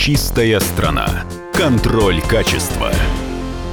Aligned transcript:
Чистая 0.00 0.60
страна. 0.60 1.24
Контроль 1.52 2.22
качества. 2.22 2.92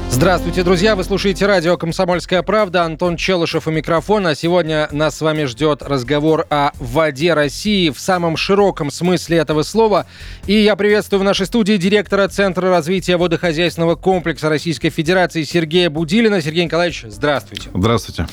Здравствуйте, 0.09 0.63
друзья! 0.63 0.95
Вы 0.95 1.03
слушаете 1.03 1.45
радио 1.45 1.77
«Комсомольская 1.77 2.41
правда». 2.41 2.83
Антон 2.83 3.17
Челышев 3.17 3.67
у 3.67 3.71
микрофона. 3.71 4.33
Сегодня 4.33 4.87
нас 4.91 5.17
с 5.17 5.21
вами 5.21 5.43
ждет 5.43 5.83
разговор 5.83 6.45
о 6.49 6.71
воде 6.79 7.33
России 7.33 7.89
в 7.89 7.99
самом 7.99 8.37
широком 8.37 8.91
смысле 8.91 9.37
этого 9.37 9.63
слова. 9.63 10.05
И 10.47 10.53
я 10.53 10.77
приветствую 10.77 11.19
в 11.19 11.23
нашей 11.23 11.45
студии 11.45 11.75
директора 11.75 12.29
Центра 12.29 12.69
развития 12.69 13.17
водохозяйственного 13.17 13.95
комплекса 13.95 14.47
Российской 14.47 14.89
Федерации 14.89 15.43
Сергея 15.43 15.89
Будилина. 15.89 16.41
Сергей 16.41 16.63
Николаевич, 16.63 17.03
здравствуйте. 17.07 17.69
Здравствуйте. 17.73 18.27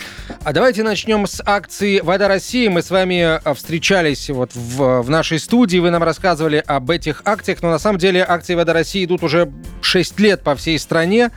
А 0.45 0.53
давайте 0.53 0.85
начнем 0.85 1.27
с 1.27 1.43
акции 1.45 2.01
«Вода 2.01 2.29
России». 2.29 2.69
Мы 2.69 2.83
с 2.83 2.91
вами 2.91 3.41
э, 3.45 3.55
встречались 3.55 4.31
вот 4.31 4.51
в, 4.55 5.03
в 5.03 5.11
нашей 5.11 5.41
студии. 5.41 5.79
Вы 5.79 5.91
нам 5.91 6.03
рассказывали 6.03 6.63
об 6.65 6.91
этих 6.91 7.23
акциях. 7.25 7.61
Но 7.63 7.71
на 7.71 7.79
самом 7.79 7.99
деле 7.99 8.25
акции 8.27 8.55
«Вода 8.55 8.73
России» 8.73 9.05
идут 9.05 9.23
уже 9.25 9.51
6 9.81 10.21
лет 10.21 10.43
по 10.43 10.55
всей 10.55 10.79
стране. 10.79 11.31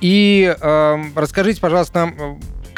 И 0.00 0.54
э, 0.60 0.96
расскажите, 1.16 1.60
пожалуйста, 1.60 2.12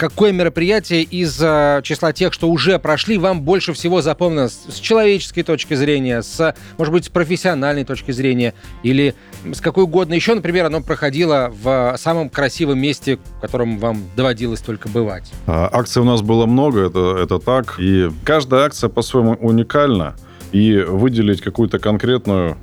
какое 0.01 0.33
мероприятие 0.33 1.03
из 1.03 1.39
э, 1.43 1.83
числа 1.85 2.15
тех, 2.15 2.33
что 2.33 2.49
уже 2.49 2.79
прошли, 2.79 3.19
вам 3.19 3.43
больше 3.43 3.75
всего 3.75 4.01
запомнилось 4.01 4.59
с 4.67 4.77
человеческой 4.77 5.43
точки 5.43 5.75
зрения, 5.75 6.23
с, 6.23 6.55
может 6.79 6.93
быть, 6.93 7.05
с 7.05 7.09
профессиональной 7.11 7.85
точки 7.85 8.11
зрения, 8.11 8.55
или 8.83 9.15
с 9.53 9.61
какой 9.61 9.85
угодно 9.85 10.15
еще, 10.15 10.35
например, 10.35 10.65
оно 10.65 10.81
проходило 10.81 11.53
в 11.63 11.97
самом 11.99 12.31
красивом 12.31 12.79
месте, 12.79 13.19
в 13.37 13.41
котором 13.43 13.79
вам 13.79 14.03
доводилось 14.17 14.61
только 14.61 14.89
бывать? 14.89 15.31
А, 15.47 15.69
акций 15.71 16.01
у 16.01 16.07
нас 16.07 16.23
было 16.23 16.47
много, 16.47 16.87
это, 16.87 17.19
это 17.23 17.39
так. 17.39 17.75
И 17.79 18.09
каждая 18.25 18.65
акция 18.65 18.89
по-своему 18.89 19.35
уникальна. 19.35 20.17
И 20.53 20.79
выделить 20.79 21.43
какую-то 21.43 21.79
конкретную 21.79 22.57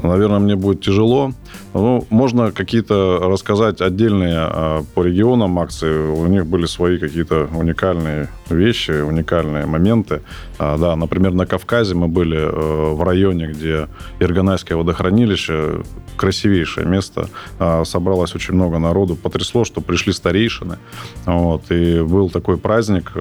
наверное, 0.00 0.38
мне 0.38 0.56
будет 0.56 0.80
тяжело. 0.80 1.32
Ну, 1.74 2.06
можно 2.10 2.52
какие-то 2.52 3.18
рассказать 3.22 3.80
отдельные 3.80 4.36
а, 4.38 4.84
по 4.94 5.02
регионам 5.02 5.58
акции. 5.58 6.10
У 6.10 6.26
них 6.26 6.46
были 6.46 6.66
свои 6.66 6.98
какие-то 6.98 7.48
уникальные 7.54 8.28
вещи, 8.50 9.02
уникальные 9.02 9.66
моменты. 9.66 10.22
А, 10.58 10.78
да, 10.78 10.96
например, 10.96 11.32
на 11.32 11.46
Кавказе 11.46 11.94
мы 11.94 12.08
были 12.08 12.38
э, 12.38 12.94
в 12.94 13.02
районе, 13.02 13.48
где 13.48 13.88
Ирганайское 14.20 14.76
водохранилище, 14.76 15.82
красивейшее 16.16 16.86
место. 16.86 17.28
А, 17.58 17.84
собралось 17.84 18.34
очень 18.34 18.54
много 18.54 18.78
народу. 18.78 19.16
Потрясло, 19.16 19.64
что 19.64 19.80
пришли 19.80 20.12
старейшины. 20.12 20.78
Вот, 21.26 21.70
и 21.70 22.02
был 22.02 22.30
такой 22.30 22.56
праздник 22.56 23.12
э, 23.14 23.20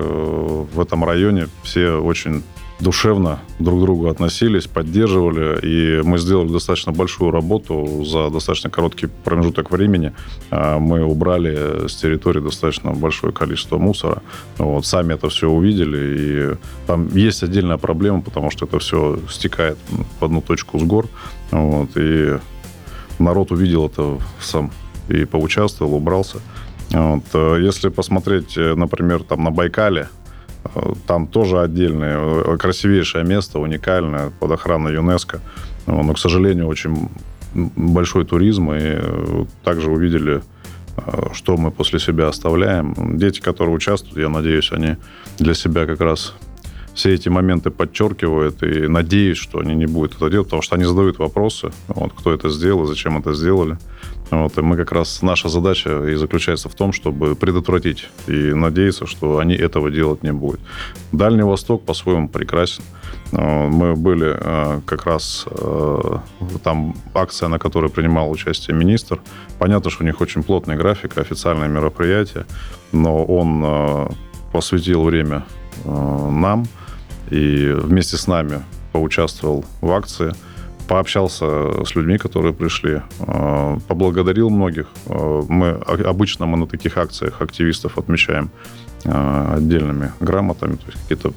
в 0.74 0.80
этом 0.80 1.04
районе. 1.04 1.48
Все 1.64 1.92
очень 1.92 2.44
душевно 2.82 3.40
друг 3.60 3.80
к 3.80 3.82
другу 3.84 4.10
относились, 4.10 4.68
поддерживали, 4.68 5.60
и 5.62 6.02
мы 6.02 6.18
сделали 6.18 6.52
достаточно 6.52 6.92
большую 6.92 7.32
работу 7.32 8.04
за 8.04 8.30
достаточно 8.30 8.70
короткий 8.70 9.08
промежуток 9.08 9.72
времени. 9.72 10.14
А, 10.50 10.80
мы 10.80 11.04
убрали 11.04 11.88
с 11.88 11.96
территории 11.96 12.40
достаточно 12.40 12.92
большое 12.92 13.32
количество 13.34 13.78
мусора. 13.78 14.22
Вот, 14.58 14.86
сами 14.86 15.14
это 15.14 15.30
все 15.30 15.48
увидели, 15.48 16.00
и 16.20 16.58
там 16.88 17.08
есть 17.16 17.44
отдельная 17.44 17.78
проблема, 17.78 18.22
потому 18.22 18.50
что 18.50 18.66
это 18.66 18.80
все 18.80 19.20
стекает 19.30 19.78
в 20.20 20.26
одну 20.26 20.42
точку 20.42 20.80
с 20.80 20.84
гор. 20.84 21.08
Вот, 21.52 21.90
и 21.96 22.38
народ 23.20 23.52
увидел 23.52 23.86
это 23.86 24.18
сам 24.40 24.72
и 25.08 25.26
поучаствовал, 25.26 25.96
убрался. 25.96 26.38
Вот. 26.90 27.24
Если 27.60 27.90
посмотреть, 27.90 28.58
например, 28.58 29.24
там 29.24 29.44
на 29.44 29.52
Байкале, 29.52 30.10
там 31.08 31.28
тоже 31.28 31.60
отдельное, 31.60 32.18
э, 32.18 32.58
красивейшее 32.58 33.24
место, 33.24 33.60
уникальное, 33.60 34.32
под 34.40 34.52
охраной 34.52 34.94
ЮНЕСКО. 34.94 35.42
Но, 35.88 36.14
к 36.14 36.20
сожалению, 36.20 36.68
очень 36.68 37.10
большой 37.54 38.26
туризм. 38.26 38.72
И 38.72 38.80
э, 38.80 39.46
также 39.64 39.90
увидели, 39.92 40.42
э, 40.98 41.30
что 41.34 41.58
мы 41.58 41.72
после 41.72 42.00
себя 42.00 42.28
оставляем. 42.28 43.18
Дети, 43.18 43.42
которые 43.42 43.76
участвуют, 43.76 44.18
я 44.18 44.30
надеюсь, 44.30 44.72
они 44.72 44.98
для 45.40 45.54
себя 45.54 45.86
как 45.86 46.02
раз 46.02 46.36
все 46.94 47.14
эти 47.14 47.30
моменты 47.30 47.72
подчеркивают 47.72 48.64
и 48.64 48.88
надеюсь, 48.88 49.38
что 49.38 49.60
они 49.60 49.76
не 49.76 49.86
будут 49.86 50.16
это 50.16 50.30
делать, 50.30 50.48
потому 50.48 50.62
что 50.62 50.76
они 50.76 50.86
задают 50.86 51.20
вопросы, 51.20 51.72
вот, 51.88 52.14
кто 52.14 52.34
это 52.34 52.50
сделал, 52.50 52.86
зачем 52.86 53.18
это 53.18 53.34
сделали. 53.34 53.78
Вот, 54.32 54.58
и 54.58 54.62
мы 54.62 54.78
как 54.78 54.94
раз, 54.94 55.22
наша 55.22 55.50
задача 55.50 56.08
и 56.08 56.16
заключается 56.16 56.70
в 56.70 56.76
том, 56.76 56.94
чтобы 56.94 57.36
предотвратить 57.36 58.08
и 58.28 58.54
надеяться, 58.54 59.06
что 59.06 59.40
они 59.40 59.56
этого 59.56 59.92
делать 59.92 60.24
не 60.24 60.32
будут. 60.32 60.62
Дальний 61.12 61.44
Восток 61.44 61.84
по-своему 61.84 62.30
прекрасен. 62.30 62.84
Э, 63.34 63.68
мы 63.68 63.96
были 63.96 64.34
э, 64.40 64.82
как 64.86 65.06
раз 65.06 65.46
э, 65.50 66.18
там 66.64 66.96
акция, 67.14 67.50
на 67.50 67.60
которой 67.60 67.90
принимал 67.90 68.32
участие 68.32 68.76
министр. 68.76 69.20
Понятно, 69.60 69.92
что 69.92 70.04
у 70.04 70.08
них 70.08 70.22
очень 70.22 70.44
плотный 70.44 70.78
график, 70.78 71.18
официальное 71.18 71.68
мероприятие, 71.68 72.46
но 72.94 73.26
он 73.26 74.12
посвятил 74.54 75.04
время 75.04 75.46
нам 75.86 76.68
и 77.32 77.72
вместе 77.72 78.18
с 78.18 78.28
нами 78.28 78.62
поучаствовал 78.92 79.66
в 79.82 79.92
акции– 79.92 80.34
пообщался 80.92 81.86
с 81.86 81.96
людьми, 81.96 82.18
которые 82.18 82.54
пришли, 82.54 83.02
э, 83.20 83.78
поблагодарил 83.88 84.50
многих. 84.50 84.88
Э, 85.06 85.42
мы 85.48 85.70
обычно 85.70 86.46
мы 86.46 86.58
на 86.58 86.68
таких 86.68 86.98
акциях 86.98 87.42
активистов 87.42 87.98
отмечаем 87.98 88.52
э, 89.06 89.54
отдельными 89.56 90.12
грамотами, 90.20 90.76
то 90.76 90.88
есть 90.88 91.02
какие-то 91.02 91.34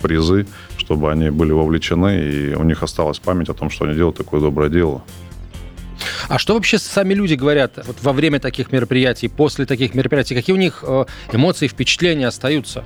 призы, 0.00 0.46
чтобы 0.78 1.12
они 1.12 1.28
были 1.28 1.52
вовлечены, 1.52 2.18
и 2.18 2.54
у 2.54 2.64
них 2.64 2.82
осталась 2.82 3.18
память 3.18 3.50
о 3.50 3.54
том, 3.54 3.68
что 3.68 3.84
они 3.84 3.94
делают 3.94 4.16
такое 4.16 4.40
доброе 4.40 4.70
дело. 4.70 5.02
А 6.28 6.38
что 6.38 6.54
вообще 6.54 6.78
сами 6.78 7.12
люди 7.12 7.34
говорят 7.34 7.86
вот 7.86 7.96
во 8.02 8.12
время 8.14 8.40
таких 8.40 8.72
мероприятий, 8.72 9.28
после 9.28 9.66
таких 9.66 9.94
мероприятий? 9.94 10.34
Какие 10.34 10.54
у 10.54 10.58
них 10.58 10.82
эмоции, 11.32 11.68
впечатления 11.68 12.28
остаются? 12.28 12.84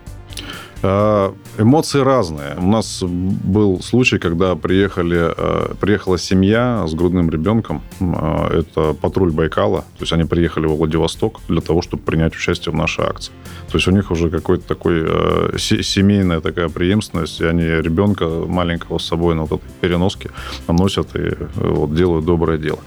А, 0.82 1.34
эмоции 1.58 2.00
разные. 2.00 2.54
У 2.56 2.66
нас 2.66 3.02
был 3.02 3.80
случай, 3.82 4.18
когда 4.18 4.54
приехали, 4.54 5.32
э, 5.36 5.74
приехала 5.80 6.18
семья 6.18 6.84
с 6.86 6.94
грудным 6.94 7.30
ребенком. 7.30 7.82
А, 8.00 8.48
это 8.52 8.94
патруль 8.94 9.32
Байкала. 9.32 9.80
То 9.80 10.02
есть 10.02 10.12
они 10.12 10.24
приехали 10.24 10.66
во 10.66 10.76
Владивосток 10.76 11.40
для 11.48 11.60
того, 11.60 11.82
чтобы 11.82 12.02
принять 12.04 12.36
участие 12.36 12.72
в 12.72 12.76
нашей 12.76 13.04
акции. 13.06 13.32
То 13.70 13.76
есть 13.76 13.88
у 13.88 13.90
них 13.90 14.10
уже 14.10 14.30
какой-то 14.30 14.66
такой 14.66 15.02
э, 15.04 15.56
семейная 15.58 16.40
такая 16.40 16.68
преемственность, 16.68 17.40
и 17.40 17.44
они 17.44 17.64
ребенка 17.64 18.26
маленького 18.28 18.98
с 18.98 19.04
собой 19.04 19.34
на 19.34 19.42
вот 19.42 19.60
этой 19.60 19.72
переноске 19.80 20.30
носят 20.68 21.16
и 21.16 21.18
э, 21.18 21.48
вот, 21.56 21.94
делают 21.94 22.24
доброе 22.24 22.58
дело. 22.58 22.78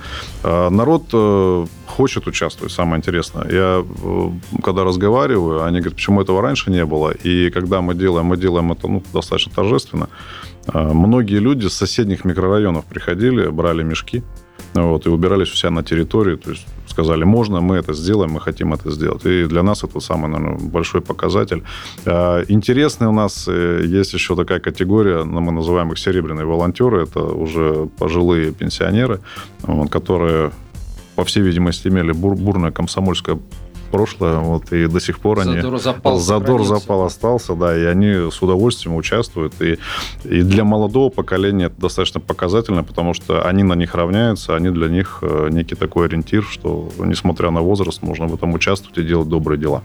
А 0.43 0.69
народ 0.69 1.03
хочет 1.91 2.27
участвовать, 2.27 2.73
самое 2.73 2.97
интересное. 2.97 3.47
Я 3.51 3.85
когда 4.63 4.83
разговариваю, 4.83 5.63
они 5.63 5.79
говорят, 5.79 5.95
почему 5.95 6.21
этого 6.21 6.41
раньше 6.41 6.71
не 6.71 6.85
было, 6.85 7.11
и 7.11 7.49
когда 7.49 7.81
мы 7.81 7.93
делаем, 7.93 8.25
мы 8.25 8.37
делаем 8.37 8.71
это 8.71 8.87
ну, 8.87 9.03
достаточно 9.13 9.51
торжественно. 9.53 10.09
А, 10.67 10.93
многие 10.93 11.39
люди 11.39 11.67
с 11.67 11.73
соседних 11.73 12.25
микрорайонов 12.25 12.85
приходили, 12.85 13.49
брали 13.49 13.83
мешки, 13.83 14.23
вот, 14.73 15.05
и 15.05 15.09
убирались 15.09 15.51
у 15.51 15.55
себя 15.55 15.71
на 15.71 15.83
территории, 15.83 16.35
то 16.35 16.51
есть 16.51 16.65
сказали, 16.87 17.23
можно, 17.23 17.61
мы 17.61 17.77
это 17.77 17.93
сделаем, 17.93 18.31
мы 18.31 18.41
хотим 18.41 18.73
это 18.73 18.91
сделать. 18.91 19.25
И 19.25 19.45
для 19.45 19.63
нас 19.63 19.83
это 19.83 19.99
самый, 19.99 20.29
наверное, 20.29 20.59
большой 20.59 21.01
показатель. 21.01 21.63
А, 22.05 22.43
интересный 22.47 23.07
у 23.07 23.13
нас 23.13 23.47
э, 23.47 23.83
есть 23.85 24.13
еще 24.13 24.35
такая 24.35 24.59
категория, 24.59 25.23
ну, 25.23 25.41
мы 25.41 25.51
называем 25.51 25.91
их 25.91 25.97
серебряные 25.97 26.45
волонтеры, 26.45 27.03
это 27.03 27.19
уже 27.19 27.87
пожилые 27.97 28.51
пенсионеры, 28.51 29.19
которые 29.89 30.51
по 31.15 31.23
всей 31.23 31.43
видимости, 31.43 31.87
имели 31.87 32.11
бур 32.11 32.35
бурное 32.35 32.71
комсомольское 32.71 33.39
прошлое, 33.91 34.39
вот, 34.39 34.71
и 34.71 34.87
до 34.87 34.99
сих 34.99 35.19
пор 35.19 35.43
задор 35.43 35.73
они... 35.73 35.79
Запал 35.79 36.19
задор 36.19 36.63
запал 36.63 37.03
остался, 37.03 37.55
да, 37.55 37.77
и 37.77 37.83
они 37.83 38.31
с 38.31 38.41
удовольствием 38.41 38.95
участвуют. 38.95 39.61
И, 39.61 39.77
и 40.23 40.41
для 40.41 40.63
молодого 40.63 41.09
поколения 41.09 41.65
это 41.65 41.79
достаточно 41.79 42.19
показательно, 42.19 42.83
потому 42.83 43.13
что 43.13 43.45
они 43.45 43.63
на 43.63 43.73
них 43.73 43.93
равняются, 43.93 44.55
они 44.55 44.69
для 44.69 44.87
них 44.87 45.19
э, 45.21 45.49
некий 45.51 45.75
такой 45.75 46.07
ориентир, 46.07 46.43
что, 46.43 46.89
несмотря 46.99 47.51
на 47.51 47.61
возраст, 47.61 48.01
можно 48.01 48.27
в 48.27 48.33
этом 48.33 48.53
участвовать 48.53 48.97
и 48.97 49.03
делать 49.03 49.27
добрые 49.27 49.59
дела. 49.59 49.83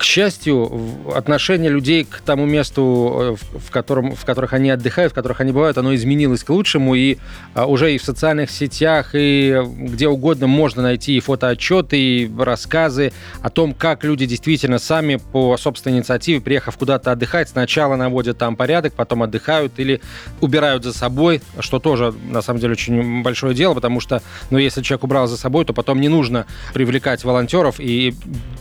К 0.00 0.02
счастью, 0.02 0.72
отношение 1.14 1.70
людей 1.70 2.04
к 2.04 2.22
тому 2.22 2.46
месту, 2.46 3.36
э, 3.52 3.58
в, 3.58 3.70
котором, 3.70 4.16
в 4.16 4.24
которых 4.24 4.54
они 4.54 4.70
отдыхают, 4.70 5.12
в 5.12 5.14
которых 5.14 5.42
они 5.42 5.52
бывают, 5.52 5.76
оно 5.76 5.94
изменилось 5.94 6.42
к 6.42 6.48
лучшему, 6.48 6.94
и 6.94 7.18
а, 7.52 7.66
уже 7.66 7.94
и 7.94 7.98
в 7.98 8.02
социальных 8.02 8.50
сетях, 8.50 9.10
и 9.12 9.60
где 9.62 10.08
угодно 10.08 10.46
можно 10.46 10.80
найти 10.80 11.18
и 11.18 11.20
фотоотчеты, 11.20 11.98
и 12.00 12.30
рассказы 12.38 13.12
о 13.42 13.50
том, 13.50 13.74
как 13.74 14.02
люди 14.02 14.24
действительно 14.24 14.78
сами 14.78 15.16
по 15.16 15.58
собственной 15.58 15.98
инициативе, 15.98 16.40
приехав 16.40 16.78
куда-то 16.78 17.12
отдыхать, 17.12 17.50
сначала 17.50 17.94
наводят 17.96 18.38
там 18.38 18.56
порядок, 18.56 18.94
потом 18.94 19.22
отдыхают 19.22 19.74
или 19.76 20.00
убирают 20.40 20.82
за 20.82 20.94
собой, 20.94 21.42
что 21.58 21.78
тоже, 21.78 22.14
на 22.24 22.40
самом 22.40 22.60
деле, 22.60 22.72
очень 22.72 23.22
большое 23.22 23.54
дело, 23.54 23.74
потому 23.74 24.00
что, 24.00 24.22
ну, 24.48 24.56
если 24.56 24.80
человек 24.80 25.04
убрал 25.04 25.26
за 25.26 25.36
собой, 25.36 25.66
то 25.66 25.74
потом 25.74 26.00
не 26.00 26.08
нужно 26.08 26.46
привлекать 26.72 27.22
волонтеров 27.22 27.78
и 27.78 28.14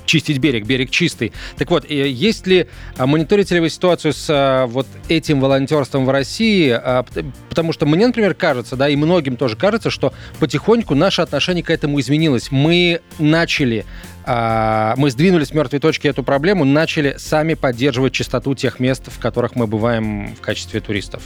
чистить 0.05 0.39
берег, 0.39 0.65
берег 0.65 0.89
чистый. 0.89 1.28
Территорий. 1.29 1.57
Так 1.57 1.69
вот, 1.71 1.89
есть 1.89 2.47
ли, 2.47 2.67
а, 2.97 3.07
мониторите 3.07 3.55
ли 3.55 3.61
вы 3.61 3.69
ситуацию 3.69 4.13
с 4.13 4.27
а, 4.29 4.67
вот 4.67 4.87
этим 5.07 5.39
волонтерством 5.39 6.05
в 6.05 6.09
России? 6.09 6.69
А, 6.69 7.05
потому 7.49 7.73
что 7.73 7.85
мне, 7.85 8.07
например, 8.07 8.33
кажется, 8.33 8.75
да, 8.75 8.89
и 8.89 8.95
многим 8.95 9.35
тоже 9.35 9.55
кажется, 9.55 9.89
что 9.89 10.13
потихоньку 10.39 10.95
наше 10.95 11.21
отношение 11.21 11.63
к 11.63 11.69
этому 11.69 11.99
изменилось. 11.99 12.51
Мы 12.51 13.01
начали 13.17 13.85
мы 14.27 15.09
сдвинули 15.09 15.43
с 15.43 15.55
мертвой 15.55 15.79
точки 15.79 16.07
эту 16.07 16.21
проблему, 16.21 16.63
начали 16.63 17.15
сами 17.17 17.55
поддерживать 17.55 18.13
чистоту 18.13 18.53
тех 18.53 18.79
мест, 18.79 19.05
в 19.07 19.17
которых 19.17 19.55
мы 19.55 19.65
бываем 19.65 20.35
в 20.35 20.41
качестве 20.41 20.81
туристов. 20.81 21.23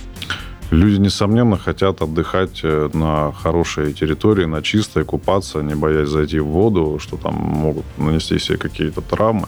Люди, 0.73 0.99
несомненно, 0.99 1.55
хотят 1.55 2.01
отдыхать 2.01 2.61
э, 2.63 2.89
на 2.93 3.31
хорошей 3.31 3.93
территории, 3.93 4.45
на 4.45 4.63
чистой, 4.63 5.05
купаться, 5.05 5.61
не 5.61 5.75
боясь 5.75 6.09
зайти 6.09 6.39
в 6.39 6.47
воду, 6.47 6.97
что 6.99 7.15
там 7.15 7.35
могут 7.35 7.85
нанести 7.99 8.39
себе 8.39 8.57
какие-то 8.57 9.01
травмы 9.01 9.47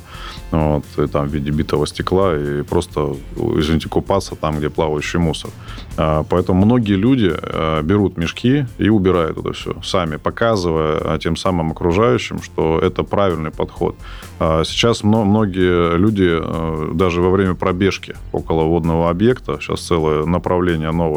вот, 0.52 0.86
и, 0.98 1.08
там, 1.08 1.28
в 1.28 1.34
виде 1.34 1.50
битого 1.50 1.88
стекла 1.88 2.36
и 2.38 2.62
просто, 2.62 3.16
извините, 3.36 3.90
купаться 3.90 4.36
там, 4.36 4.58
где 4.60 4.70
плавающий 4.70 5.20
мусор. 5.20 5.50
А, 5.98 6.24
поэтому 6.30 6.66
многие 6.66 6.96
люди 6.96 7.32
э, 7.34 7.82
берут 7.82 8.18
мешки 8.18 8.66
и 8.78 8.90
убирают 8.90 9.38
это 9.38 9.54
все 9.54 9.76
сами, 9.84 10.18
показывая 10.18 10.98
а, 11.02 11.18
тем 11.18 11.36
самым 11.36 11.72
окружающим, 11.72 12.42
что 12.42 12.80
это 12.80 13.04
правильный 13.04 13.52
подход. 13.52 13.96
А, 14.40 14.64
сейчас 14.64 15.04
многие 15.04 15.98
люди 15.98 16.38
э, 16.40 16.92
даже 16.94 17.22
во 17.22 17.30
время 17.30 17.56
пробежки 17.56 18.16
около 18.34 18.64
водного 18.64 19.10
объекта, 19.10 19.58
сейчас 19.62 19.82
целое 19.82 20.26
направление 20.26 20.92
новое, 20.92 21.15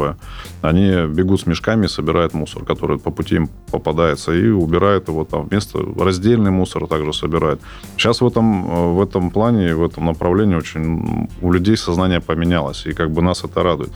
они 0.61 1.07
бегут 1.07 1.41
с 1.41 1.45
мешками 1.45 1.87
собирают 1.87 2.33
мусор, 2.33 2.65
который 2.65 2.97
по 2.97 3.11
пути 3.11 3.35
им 3.35 3.49
попадается, 3.71 4.33
и 4.33 4.49
убирают 4.49 5.07
его 5.07 5.25
там 5.25 5.47
вместо 5.47 5.79
раздельный 5.97 6.51
мусор 6.51 6.87
также 6.87 7.13
собирают. 7.13 7.61
Сейчас 7.97 8.21
в 8.21 8.27
этом, 8.27 8.65
э, 8.65 8.93
в 8.93 9.01
этом 9.01 9.31
плане, 9.31 9.75
в 9.75 9.83
этом 9.83 10.05
направлении 10.05 10.55
очень 10.55 11.27
у 11.41 11.51
людей 11.51 11.77
сознание 11.77 12.19
поменялось, 12.19 12.85
и 12.85 12.93
как 12.93 13.11
бы 13.11 13.21
нас 13.21 13.43
это 13.43 13.63
радует. 13.63 13.91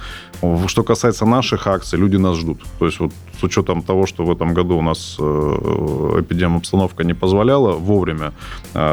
Что 0.67 0.83
касается 0.83 1.25
наших 1.25 1.67
акций, 1.67 1.99
люди 1.99 2.17
нас 2.17 2.37
ждут. 2.37 2.59
То 2.79 2.85
есть 2.85 2.99
вот 2.99 3.11
с 3.39 3.43
учетом 3.43 3.81
того, 3.81 4.05
что 4.05 4.25
в 4.25 4.31
этом 4.31 4.53
году 4.53 4.77
у 4.77 4.81
нас 4.81 5.17
э, 5.19 6.19
эпидемия 6.19 6.57
обстановка 6.57 7.03
не 7.03 7.13
позволяла 7.13 7.73
вовремя 7.73 8.33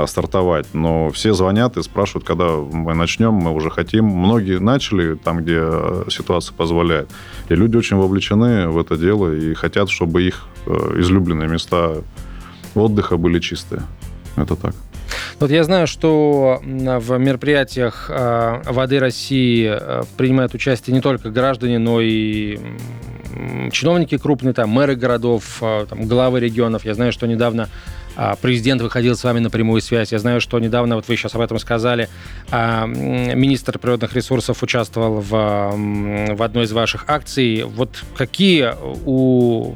стартовать, 0.06 0.66
но 0.74 1.10
все 1.10 1.32
звонят 1.34 1.76
и 1.76 1.82
спрашивают, 1.82 2.26
когда 2.26 2.56
мы 2.56 2.94
начнем, 2.94 3.32
мы 3.34 3.52
уже 3.52 3.70
хотим. 3.70 4.04
Многие 4.04 4.58
начали 4.58 5.14
там, 5.14 5.38
где 5.38 5.58
э, 5.60 6.04
ситуация 6.08 6.54
позволяет. 6.54 6.99
И 7.48 7.54
люди 7.54 7.76
очень 7.76 7.96
вовлечены 7.96 8.68
в 8.68 8.78
это 8.78 8.96
дело 8.96 9.34
и 9.34 9.54
хотят, 9.54 9.90
чтобы 9.90 10.22
их 10.22 10.46
э, 10.66 10.70
излюбленные 10.98 11.48
места 11.48 11.96
отдыха 12.74 13.16
были 13.16 13.38
чистые. 13.40 13.82
Это 14.36 14.56
так. 14.56 14.74
Вот 15.40 15.50
я 15.50 15.64
знаю, 15.64 15.86
что 15.86 16.60
в 16.62 17.18
мероприятиях 17.18 18.06
э, 18.08 18.62
воды 18.66 19.00
России 19.00 19.74
принимают 20.16 20.54
участие 20.54 20.94
не 20.94 21.00
только 21.00 21.30
граждане, 21.30 21.78
но 21.78 22.00
и 22.00 22.58
чиновники 23.72 24.18
крупные, 24.18 24.52
там, 24.52 24.70
мэры 24.70 24.96
городов, 24.96 25.58
там, 25.60 26.06
главы 26.06 26.40
регионов. 26.40 26.84
Я 26.84 26.94
знаю, 26.94 27.12
что 27.12 27.26
недавно 27.26 27.68
президент 28.40 28.82
выходил 28.82 29.16
с 29.16 29.24
вами 29.24 29.38
на 29.38 29.50
прямую 29.50 29.80
связь. 29.80 30.12
Я 30.12 30.18
знаю, 30.18 30.40
что 30.40 30.58
недавно, 30.58 30.96
вот 30.96 31.08
вы 31.08 31.16
сейчас 31.16 31.34
об 31.34 31.40
этом 31.40 31.58
сказали, 31.58 32.08
а, 32.50 32.86
министр 32.86 33.78
природных 33.78 34.14
ресурсов 34.14 34.62
участвовал 34.62 35.20
в, 35.20 35.30
в 35.30 36.42
одной 36.42 36.64
из 36.64 36.72
ваших 36.72 37.04
акций. 37.08 37.64
Вот 37.64 38.02
какие 38.16 38.74
у 39.06 39.74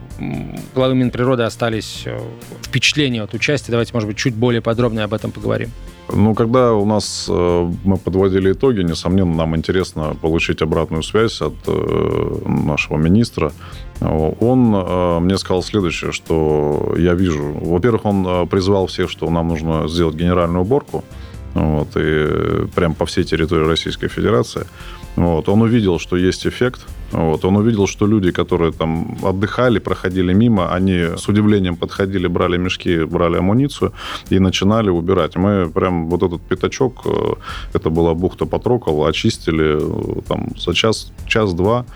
главы 0.75 0.95
Минприроды 0.95 1.45
остались 1.45 2.03
э, 2.05 2.19
впечатления 2.63 3.23
от 3.23 3.35
участия? 3.35 3.71
Давайте, 3.71 3.93
может 3.95 4.09
быть, 4.09 4.19
чуть 4.19 4.35
более 4.35 4.61
подробно 4.61 5.05
об 5.05 5.15
этом 5.15 5.31
поговорим. 5.31 5.71
Ну, 6.13 6.35
когда 6.35 6.75
у 6.75 6.85
нас 6.85 7.27
э, 7.31 7.73
мы 7.85 7.97
подводили 7.97 8.53
итоги, 8.53 8.83
несомненно, 8.83 9.35
нам 9.35 9.57
интересно 9.57 10.17
получить 10.21 10.63
обратную 10.63 11.03
связь 11.03 11.41
от 11.41 11.55
э, 11.67 12.39
нашего 12.47 12.99
министра. 12.99 13.53
Он 14.01 14.75
э, 14.75 15.19
мне 15.21 15.39
сказал 15.39 15.63
следующее, 15.63 16.13
что 16.13 16.95
я 16.99 17.15
вижу. 17.15 17.43
Во-первых, 17.61 18.05
он 18.05 18.49
призвал 18.49 18.87
всех, 18.87 19.11
что 19.11 19.31
нам 19.31 19.49
нужно 19.49 19.89
сделать 19.89 20.15
генеральную 20.15 20.63
уборку. 20.63 21.05
Вот, 21.55 21.89
и 21.97 22.67
прям 22.75 22.95
по 22.95 23.07
всей 23.07 23.25
территории 23.25 23.65
Российской 23.65 24.09
Федерации. 24.09 24.67
Вот, 25.17 25.49
он 25.49 25.63
увидел, 25.63 25.99
что 25.99 26.17
есть 26.17 26.47
эффект. 26.47 26.81
Вот, 27.13 27.45
он 27.45 27.57
увидел, 27.57 27.87
что 27.87 28.07
люди, 28.07 28.33
которые 28.33 28.73
там 28.73 29.17
отдыхали, 29.23 29.79
проходили 29.79 30.35
мимо, 30.35 30.75
они 30.75 31.17
с 31.17 31.29
удивлением 31.29 31.77
подходили, 31.77 32.27
брали 32.27 32.57
мешки, 32.57 33.05
брали 33.05 33.37
амуницию 33.37 33.93
и 34.31 34.41
начинали 34.41 34.91
убирать. 34.91 35.37
Мы 35.37 35.71
прям 35.71 36.09
вот 36.09 36.23
этот 36.23 36.43
пятачок, 36.43 37.03
э, 37.05 37.35
это 37.73 37.91
была 37.91 38.15
бухта 38.15 38.47
Патрокол, 38.47 39.07
очистили 39.07 39.79
э, 39.81 40.21
там 40.27 40.49
за 40.59 40.75
час, 40.75 41.13
час-два 41.29 41.87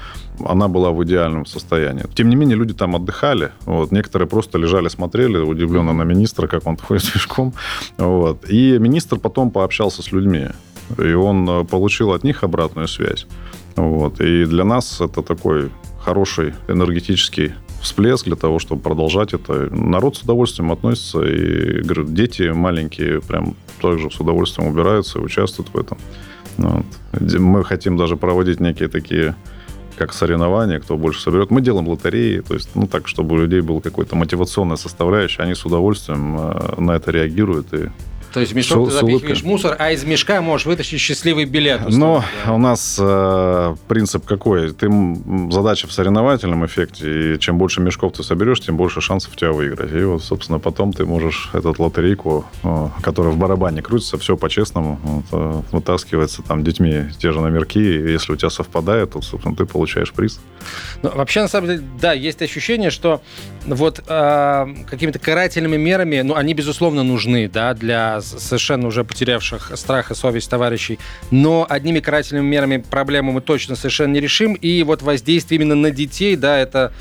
она 0.47 0.69
была 0.69 0.91
в 0.91 1.03
идеальном 1.05 1.47
состоянии. 1.47 2.05
Тем 2.15 2.29
не 2.29 2.37
менее, 2.37 2.56
люди 2.56 2.75
там 2.75 2.94
отдыхали. 2.94 3.50
Вот. 3.67 3.93
Некоторые 3.93 4.29
просто 4.29 4.59
лежали, 4.59 4.88
смотрели, 4.88 5.38
удивленно 5.38 5.93
на 5.93 6.03
министра, 6.05 6.47
как 6.47 6.67
он 6.67 6.76
ходит 6.88 7.12
пешком. 7.12 7.55
Вот. 7.97 8.49
И 8.49 8.79
министр 8.79 9.19
потом 9.19 9.50
пообщался 9.50 10.03
с 10.03 10.12
людьми 10.12 10.49
и 10.96 11.12
он 11.12 11.49
э, 11.49 11.64
получил 11.64 12.12
от 12.12 12.25
них 12.25 12.44
обратную 12.44 12.88
связь. 12.88 13.26
Вот. 13.76 14.20
И 14.20 14.44
для 14.44 14.64
нас 14.64 15.00
это 15.00 15.23
такой 15.23 15.70
хороший 16.00 16.55
энергетический 16.69 17.52
всплеск 17.81 18.25
для 18.25 18.37
того, 18.37 18.58
чтобы 18.58 18.82
продолжать 18.82 19.35
это. 19.35 19.69
Народ 19.75 20.17
с 20.17 20.23
удовольствием 20.23 20.73
относится, 20.73 21.23
и 21.23 21.82
говорю, 21.82 22.05
дети 22.05 22.50
маленькие 22.50 23.20
прям 23.20 23.55
также 23.81 24.11
с 24.11 24.19
удовольствием 24.20 24.69
убираются 24.69 25.19
и 25.19 25.23
участвуют 25.23 25.73
в 25.73 25.79
этом. 25.79 25.99
Вот. 26.56 26.87
Мы 27.20 27.64
хотим 27.64 27.96
даже 27.96 28.17
проводить 28.17 28.61
некие 28.61 28.88
такие 28.88 29.37
как 29.96 30.12
соревнования, 30.12 30.79
кто 30.79 30.96
больше 30.96 31.20
соберет. 31.20 31.50
Мы 31.50 31.61
делаем 31.61 31.88
лотереи, 31.88 32.41
то 32.41 32.55
есть, 32.55 32.70
ну, 32.75 32.87
так, 32.87 33.08
чтобы 33.08 33.34
у 33.34 33.38
людей 33.38 33.61
была 33.61 33.81
какая-то 33.81 34.17
мотивационная 34.17 34.76
составляющая, 34.76 35.43
они 35.43 35.55
с 35.55 35.67
удовольствием 35.67 36.37
э, 36.38 36.81
на 36.81 36.93
это 36.93 37.11
реагируют 37.11 37.75
и 37.75 37.91
то 38.33 38.41
есть 38.41 38.53
в 38.53 38.57
мешок 38.57 38.91
с, 38.91 38.95
ты 38.95 39.01
запихиваешь 39.01 39.43
мусор, 39.43 39.77
а 39.79 39.91
из 39.93 40.05
мешка 40.05 40.41
можешь 40.41 40.67
вытащить 40.67 41.01
счастливый 41.01 41.45
билет. 41.45 41.83
Но 41.89 42.25
да. 42.45 42.53
у 42.53 42.59
нас 42.59 42.99
э, 43.01 43.77
принцип 43.89 44.25
какой? 44.25 44.73
Ты 44.73 44.91
задача 45.51 45.87
в 45.87 45.93
соревновательном 45.93 46.67
эффекте, 46.67 47.35
и 47.35 47.39
чем 47.39 47.59
больше 47.59 47.81
мешков 47.81 48.13
ты 48.13 48.23
соберешь, 48.23 48.61
тем 48.61 48.77
больше 48.77 49.01
шансов 49.01 49.35
тебя 49.37 49.53
выиграть. 49.53 49.93
И 49.93 50.03
вот, 50.05 50.23
собственно, 50.23 50.59
потом 50.59 50.93
ты 50.93 51.05
можешь 51.07 51.51
этот 51.53 51.79
лотерейку, 51.79 52.45
э, 52.63 52.89
которая 53.03 53.33
в 53.33 53.39
барабане 53.39 53.83
крутится, 53.83 54.19
все 54.19 54.37
по-честному, 54.37 54.99
вот, 55.03 55.25
э, 55.33 55.63
вытаскивается 55.73 56.43
там 56.43 56.65
детьми 56.65 57.07
те 57.19 57.33
же 57.33 57.41
номерки, 57.41 57.79
и 57.79 58.13
если 58.13 58.33
у 58.33 58.37
тебя 58.37 58.51
совпадает, 58.51 59.13
то, 59.13 59.23
собственно, 59.23 59.57
ты 59.57 59.65
получаешь 59.65 60.13
приз. 60.13 60.41
Ну, 61.03 61.11
вообще, 61.15 61.43
на 61.43 61.49
самом 61.49 61.69
деле, 61.69 61.83
да, 62.01 62.13
есть 62.13 62.43
ощущение, 62.43 62.91
что 62.91 63.23
вот 63.67 64.03
э, 64.07 64.67
какими-то 64.91 65.19
карательными 65.19 65.77
мерами, 65.77 66.20
ну, 66.20 66.35
они, 66.35 66.55
безусловно, 66.55 67.03
нужны, 67.03 67.49
да, 67.49 67.75
для 67.75 68.18
совершенно 68.20 68.87
уже 68.87 69.05
потерявших 69.05 69.72
страх 69.77 70.10
и 70.10 70.15
совесть 70.15 70.51
товарищей. 70.51 70.98
Но 71.31 71.67
одними 71.69 72.01
карательными 72.01 72.46
мерами 72.46 72.77
проблему 72.79 73.32
мы 73.32 73.41
точно 73.41 73.77
совершенно 73.77 74.13
не 74.13 74.20
решим. 74.20 74.55
И 74.55 74.82
вот 74.82 75.03
воздействие 75.03 75.60
именно 75.60 75.75
на 75.75 75.91
детей, 75.91 76.37
да, 76.37 76.58
это 76.58 76.93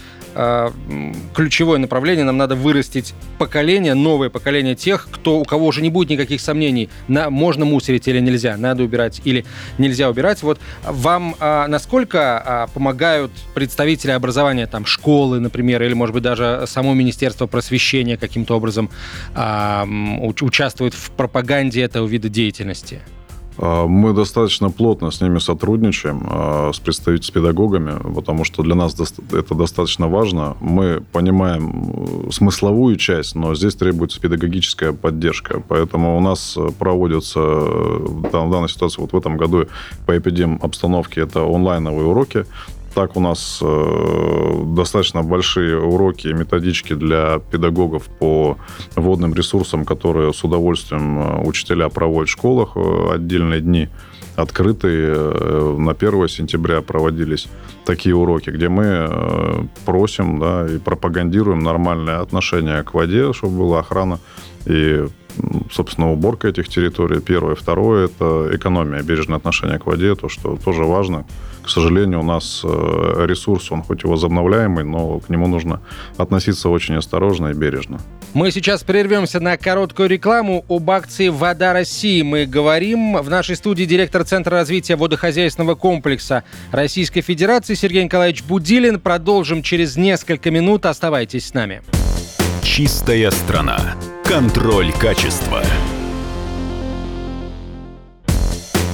ключевое 1.34 1.79
направление. 1.79 2.25
Нам 2.25 2.38
надо 2.38 2.56
вырастить 2.56 3.13
поколение, 3.38 3.94
новое 3.94 4.29
поколение 4.29 4.75
тех, 4.75 5.08
кто, 5.12 5.39
у 5.39 5.46
кого 5.46 5.65
уже 5.67 5.82
не 5.82 5.89
будет 5.89 6.10
никаких 6.10 6.41
сомнений, 6.41 6.89
на, 7.08 7.29
можно 7.29 7.65
мусорить 7.65 8.08
или 8.08 8.20
нельзя, 8.20 8.58
надо 8.58 8.84
убирать 8.84 9.22
или 9.24 9.46
нельзя 9.77 10.10
убирать. 10.10 10.44
Вот 10.44 10.60
вам 10.84 11.36
э, 11.39 11.67
насколько 11.67 12.67
э, 12.70 12.74
помогают 12.74 13.32
представители 13.53 14.12
образования, 14.12 14.67
там, 14.67 14.86
школы, 14.86 15.39
например, 15.39 15.84
или, 15.84 15.94
может 15.94 16.13
быть, 16.13 16.24
даже 16.24 16.63
само 16.67 16.94
Министерство 16.94 17.48
просвещения 17.48 18.17
каким-то 18.17 18.56
образом 18.56 18.89
э, 19.36 19.84
участвует 20.41 20.94
в 20.94 21.12
пропаганде 21.12 21.82
этого 21.82 22.08
вида 22.08 22.29
деятельности? 22.29 23.01
А, 23.57 23.87
мы 23.87 24.13
достаточно 24.13 24.69
плотно 24.69 25.11
с 25.11 25.21
ними 25.21 25.39
сотрудничаем, 25.39 26.25
а, 26.29 26.71
с 26.73 26.79
представителями, 26.79 27.27
с 27.27 27.31
педагогами, 27.31 28.13
потому 28.13 28.43
что 28.43 28.63
для 28.63 28.75
нас 28.75 28.95
это 29.31 29.55
достаточно 29.55 30.07
важно. 30.07 30.55
Мы 30.61 31.01
понимаем 31.11 32.27
э, 32.27 32.31
смысловую 32.31 32.95
часть, 32.97 33.35
но 33.35 33.55
здесь 33.55 33.75
требуется 33.75 34.21
педагогическая 34.21 34.93
поддержка. 34.93 35.61
Поэтому 35.67 36.17
у 36.17 36.19
нас 36.19 36.57
проводятся 36.77 37.39
э, 37.39 37.97
в 37.99 38.31
данной 38.31 38.69
ситуации, 38.69 39.01
вот 39.01 39.13
в 39.13 39.17
этом 39.17 39.37
году 39.37 39.65
по 40.05 40.17
эпидем 40.17 40.59
обстановке, 40.61 41.21
это 41.21 41.41
онлайновые 41.41 42.05
уроки 42.07 42.45
так 42.97 43.15
у 43.15 43.19
нас 43.19 43.59
э, 43.61 44.63
достаточно 44.75 45.21
большие 45.21 45.79
уроки 45.79 46.29
и 46.29 46.33
методички 46.33 46.95
для 46.95 47.39
педагогов 47.51 48.07
по 48.19 48.57
водным 48.95 49.35
ресурсам, 49.35 49.85
которые 49.85 50.33
с 50.33 50.43
удовольствием 50.43 51.19
э, 51.19 51.47
учителя 51.47 51.89
проводят 51.89 52.29
в 52.29 52.31
школах 52.31 52.71
э, 52.75 53.13
отдельные 53.13 53.61
дни 53.61 53.89
открытые. 54.35 55.77
На 55.77 55.91
1 55.91 56.27
сентября 56.27 56.81
проводились 56.81 57.47
такие 57.85 58.15
уроки, 58.15 58.49
где 58.49 58.67
мы 58.67 59.67
просим 59.85 60.39
да, 60.39 60.65
и 60.67 60.77
пропагандируем 60.79 61.59
нормальное 61.59 62.19
отношение 62.21 62.83
к 62.83 62.95
воде, 62.95 63.31
чтобы 63.33 63.57
была 63.57 63.79
охрана. 63.79 64.19
И 64.65 65.05
собственно, 65.71 66.11
уборка 66.11 66.47
этих 66.47 66.69
территорий. 66.69 67.19
Первое. 67.19 67.55
Второе– 67.55 68.05
это 68.07 68.49
экономия, 68.53 69.01
бережное 69.03 69.37
отношение 69.37 69.79
к 69.79 69.85
воде, 69.85 70.15
то, 70.15 70.29
что 70.29 70.57
тоже 70.57 70.83
важно. 70.83 71.25
К 71.67 71.69
сожалению, 71.69 72.21
у 72.21 72.24
нас 72.24 72.62
э, 72.63 73.25
ресурс, 73.27 73.74
он 73.74 73.83
хоть 73.83 74.05
и 74.05 74.07
возобновляемый, 74.07 74.86
но 74.86 75.19
к 75.19 75.27
нему 75.27 75.47
нужно 75.47 75.81
относиться 76.15 76.69
очень 76.69 76.95
осторожно 76.95 77.50
и 77.50 77.53
бережно. 77.53 78.00
Мы 78.33 78.51
сейчас 78.51 78.86
прервемся 78.86 79.41
на 79.41 79.57
короткую 79.57 80.07
рекламу 80.07 80.63
об 80.69 80.89
акции 80.89 81.27
«Вода 81.27 81.74
России». 81.74 82.21
Мы 82.21 82.45
говорим 82.45 83.17
в 83.17 83.29
нашей 83.29 83.57
студии 83.57 83.83
директор 83.83 84.24
Центра 84.24 84.51
развития 84.51 84.95
водохозяйственного 84.95 85.75
комплекса 85.75 86.45
Российской 86.71 87.19
Федерации 87.19 87.74
Сергей 87.74 88.05
Николаевич 88.05 88.43
Будилин. 88.43 89.01
Продолжим 89.01 89.62
через 89.62 89.97
несколько 89.97 90.50
минут. 90.51 90.86
Оставайтесь 90.86 91.47
с 91.47 91.53
нами. 91.53 91.81
Чистая 92.63 93.29
страна. 93.31 93.95
Контроль 94.24 94.93
качества. 94.93 95.62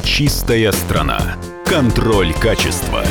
Чистая 0.04 0.72
страна. 0.72 1.36
Контроль 1.74 2.36
качества. 2.36 3.04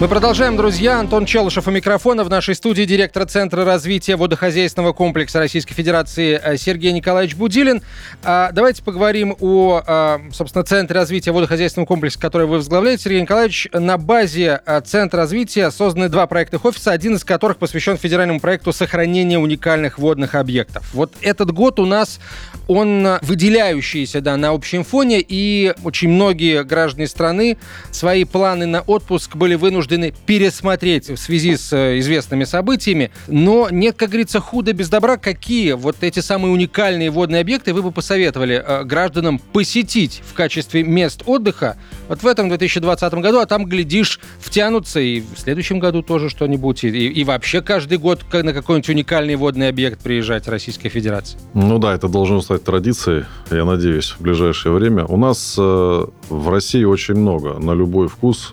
Мы 0.00 0.08
продолжаем, 0.08 0.56
друзья. 0.56 0.98
Антон 0.98 1.26
Челышев 1.26 1.68
у 1.68 1.70
микрофона. 1.70 2.24
В 2.24 2.30
нашей 2.30 2.56
студии 2.56 2.82
директор 2.82 3.24
Центра 3.24 3.64
развития 3.64 4.16
водохозяйственного 4.16 4.92
комплекса 4.92 5.38
Российской 5.38 5.74
Федерации 5.74 6.40
э, 6.42 6.56
Сергей 6.56 6.92
Николаевич 6.92 7.36
Будилин. 7.36 7.82
А, 8.24 8.50
давайте 8.50 8.82
поговорим 8.82 9.36
о, 9.38 9.80
а, 9.86 10.20
собственно, 10.32 10.64
Центре 10.64 10.98
развития 10.98 11.30
водохозяйственного 11.30 11.86
комплекса, 11.86 12.18
который 12.18 12.48
вы 12.48 12.56
возглавляете, 12.56 13.04
Сергей 13.04 13.20
Николаевич. 13.20 13.68
На 13.72 13.96
базе 13.96 14.60
а, 14.66 14.80
Центра 14.80 15.18
развития 15.18 15.70
созданы 15.70 16.08
два 16.08 16.26
проектных 16.26 16.64
офиса, 16.64 16.90
один 16.90 17.14
из 17.14 17.22
которых 17.22 17.58
посвящен 17.58 17.96
федеральному 17.96 18.40
проекту 18.40 18.72
сохранения 18.72 19.38
уникальных 19.38 19.98
водных 20.00 20.34
объектов. 20.34 20.82
Вот 20.94 21.12
этот 21.20 21.52
год 21.52 21.78
у 21.78 21.86
нас 21.86 22.18
он 22.66 23.06
выделяющийся 23.22 24.20
да, 24.20 24.36
на 24.36 24.50
общем 24.50 24.82
фоне, 24.82 25.20
и 25.20 25.74
очень 25.84 26.08
многие 26.08 26.64
граждане 26.64 27.06
страны 27.06 27.56
свои 27.92 28.24
планы 28.24 28.66
на 28.66 28.80
отпуск 28.80 29.36
были 29.36 29.54
вынуждены 29.54 29.81
вынуждены 29.82 30.14
пересмотреть 30.26 31.08
в 31.08 31.16
связи 31.16 31.56
с 31.56 31.72
э, 31.72 31.98
известными 31.98 32.44
событиями. 32.44 33.10
Но 33.26 33.68
нет, 33.70 33.96
как 33.96 34.10
говорится, 34.10 34.40
худо 34.40 34.72
без 34.72 34.88
добра. 34.88 35.16
Какие 35.16 35.72
вот 35.72 35.96
эти 36.00 36.20
самые 36.20 36.52
уникальные 36.52 37.10
водные 37.10 37.40
объекты 37.40 37.74
вы 37.74 37.82
бы 37.82 37.90
посоветовали 37.90 38.62
э, 38.64 38.84
гражданам 38.84 39.38
посетить 39.38 40.22
в 40.24 40.34
качестве 40.34 40.84
мест 40.84 41.22
отдыха 41.26 41.76
вот 42.08 42.22
в 42.22 42.26
этом 42.26 42.48
2020 42.48 43.14
году, 43.14 43.38
а 43.38 43.46
там, 43.46 43.66
глядишь, 43.66 44.20
втянутся 44.38 45.00
и 45.00 45.20
в 45.20 45.38
следующем 45.38 45.80
году 45.80 46.02
тоже 46.02 46.28
что-нибудь, 46.28 46.84
и, 46.84 46.88
и 46.88 47.24
вообще 47.24 47.60
каждый 47.60 47.98
год 47.98 48.20
на 48.32 48.52
какой-нибудь 48.52 48.88
уникальный 48.88 49.36
водный 49.36 49.68
объект 49.68 50.00
приезжать 50.00 50.46
Российской 50.48 50.88
Федерации? 50.88 51.38
Ну 51.54 51.78
да, 51.78 51.94
это 51.94 52.08
должно 52.08 52.40
стать 52.40 52.64
традицией, 52.64 53.24
я 53.50 53.64
надеюсь, 53.64 54.10
в 54.10 54.20
ближайшее 54.20 54.72
время. 54.72 55.04
У 55.06 55.16
нас 55.16 55.56
э, 55.58 56.06
в 56.28 56.48
России 56.48 56.84
очень 56.84 57.14
много 57.14 57.58
на 57.58 57.72
любой 57.72 58.08
вкус 58.08 58.52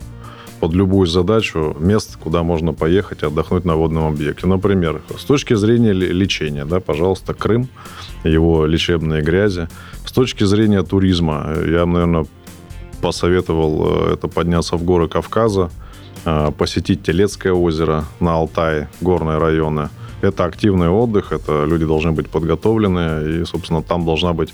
под 0.60 0.74
любую 0.74 1.08
задачу 1.08 1.76
мест, 1.80 2.18
куда 2.18 2.44
можно 2.44 2.74
поехать 2.74 3.24
и 3.24 3.26
отдохнуть 3.26 3.66
на 3.66 3.76
водном 3.76 4.06
объекте. 4.06 4.48
Например, 4.48 5.02
с 5.18 5.24
точки 5.24 5.56
зрения 5.56 5.94
лечения, 5.94 6.66
да, 6.66 6.80
пожалуйста, 6.80 7.34
Крым, 7.34 7.70
его 8.24 8.66
лечебные 8.66 9.22
грязи. 9.22 9.68
С 10.06 10.12
точки 10.12 10.44
зрения 10.44 10.84
туризма, 10.84 11.54
я, 11.66 11.86
наверное, 11.86 12.26
посоветовал 13.02 14.10
э, 14.10 14.14
это 14.14 14.28
подняться 14.28 14.76
в 14.76 14.84
горы 14.84 15.08
Кавказа, 15.08 15.70
э, 16.26 16.52
посетить 16.58 17.04
Телецкое 17.04 17.54
озеро 17.54 18.06
на 18.20 18.34
Алтае, 18.34 18.90
горные 19.02 19.38
районы. 19.38 19.90
Это 20.22 20.44
активный 20.44 20.90
отдых, 20.90 21.32
это 21.32 21.66
люди 21.66 21.86
должны 21.86 22.12
быть 22.12 22.28
подготовлены, 22.28 23.42
и, 23.42 23.46
собственно, 23.46 23.82
там 23.82 24.06
должна 24.06 24.34
быть 24.34 24.54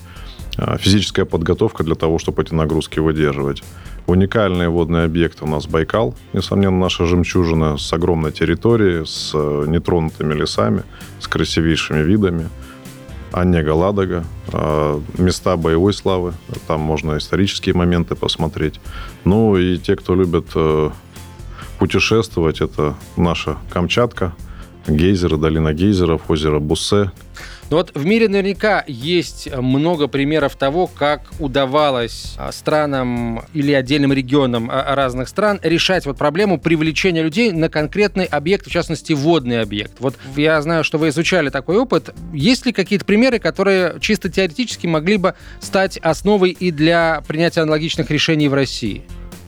физическая 0.80 1.26
подготовка 1.26 1.84
для 1.84 1.96
того, 1.96 2.20
чтобы 2.20 2.44
эти 2.44 2.54
нагрузки 2.54 3.00
выдерживать. 3.00 3.64
Уникальные 4.08 4.70
водные 4.70 5.06
объекты 5.06 5.46
у 5.46 5.48
нас 5.48 5.66
Байкал, 5.66 6.14
несомненно, 6.34 6.78
наша 6.78 7.06
жемчужина 7.06 7.78
с 7.78 7.92
огромной 7.92 8.32
территорией, 8.32 9.04
с 9.04 9.32
э, 9.34 9.66
нетронутыми 9.68 10.36
лесами, 10.36 10.84
с 11.20 11.28
красивейшими 11.28 12.04
видами. 12.04 12.50
Онега, 13.32 13.72
Ладога, 13.72 14.24
э, 14.54 15.00
места 15.18 15.58
боевой 15.58 15.92
славы, 15.92 16.34
там 16.68 16.82
можно 16.82 17.18
исторические 17.18 17.74
моменты 17.74 18.14
посмотреть. 18.14 18.80
Ну 19.24 19.58
и 19.58 19.80
те, 19.80 19.96
кто 19.96 20.14
любит 20.14 20.50
э, 20.54 20.92
путешествовать, 21.80 22.62
это 22.62 22.96
наша 23.18 23.58
Камчатка, 23.72 24.36
гейзеры, 24.88 25.38
долина 25.38 25.74
гейзеров, 25.74 26.30
озеро 26.30 26.60
Буссе, 26.60 27.12
но 27.70 27.78
вот 27.78 27.92
в 27.96 28.06
мире 28.06 28.30
наверняка 28.30 28.84
есть 28.88 29.50
много 29.56 30.08
примеров 30.08 30.56
того, 30.56 30.88
как 30.88 31.22
удавалось 31.40 32.36
а, 32.38 32.52
странам 32.52 33.44
или 33.54 33.72
отдельным 33.72 34.14
регионам 34.14 34.70
а, 34.72 34.94
разных 34.96 35.30
стран 35.30 35.60
решать 35.64 36.06
вот 36.06 36.18
проблему 36.18 36.60
привлечения 36.60 37.24
людей 37.24 37.52
на 37.52 37.70
конкретный 37.70 38.26
объект, 38.26 38.68
в 38.68 38.72
частности, 38.72 39.14
водный 39.14 39.62
объект. 39.62 39.94
Вот 40.00 40.16
я 40.36 40.62
знаю, 40.62 40.84
что 40.84 41.00
вы 41.00 41.10
изучали 41.10 41.50
такой 41.50 41.78
опыт. 41.78 42.14
Есть 42.34 42.66
ли 42.68 42.72
какие-то 42.72 43.06
примеры, 43.06 43.40
которые 43.40 44.00
чисто 44.00 44.30
теоретически 44.30 44.86
могли 44.86 45.18
бы 45.18 45.34
стать 45.60 45.98
основой 45.98 46.52
и 46.52 46.72
для 46.72 47.24
принятия 47.28 47.62
аналогичных 47.62 48.12
решений 48.12 48.48
в 48.48 48.54
России? 48.54 49.04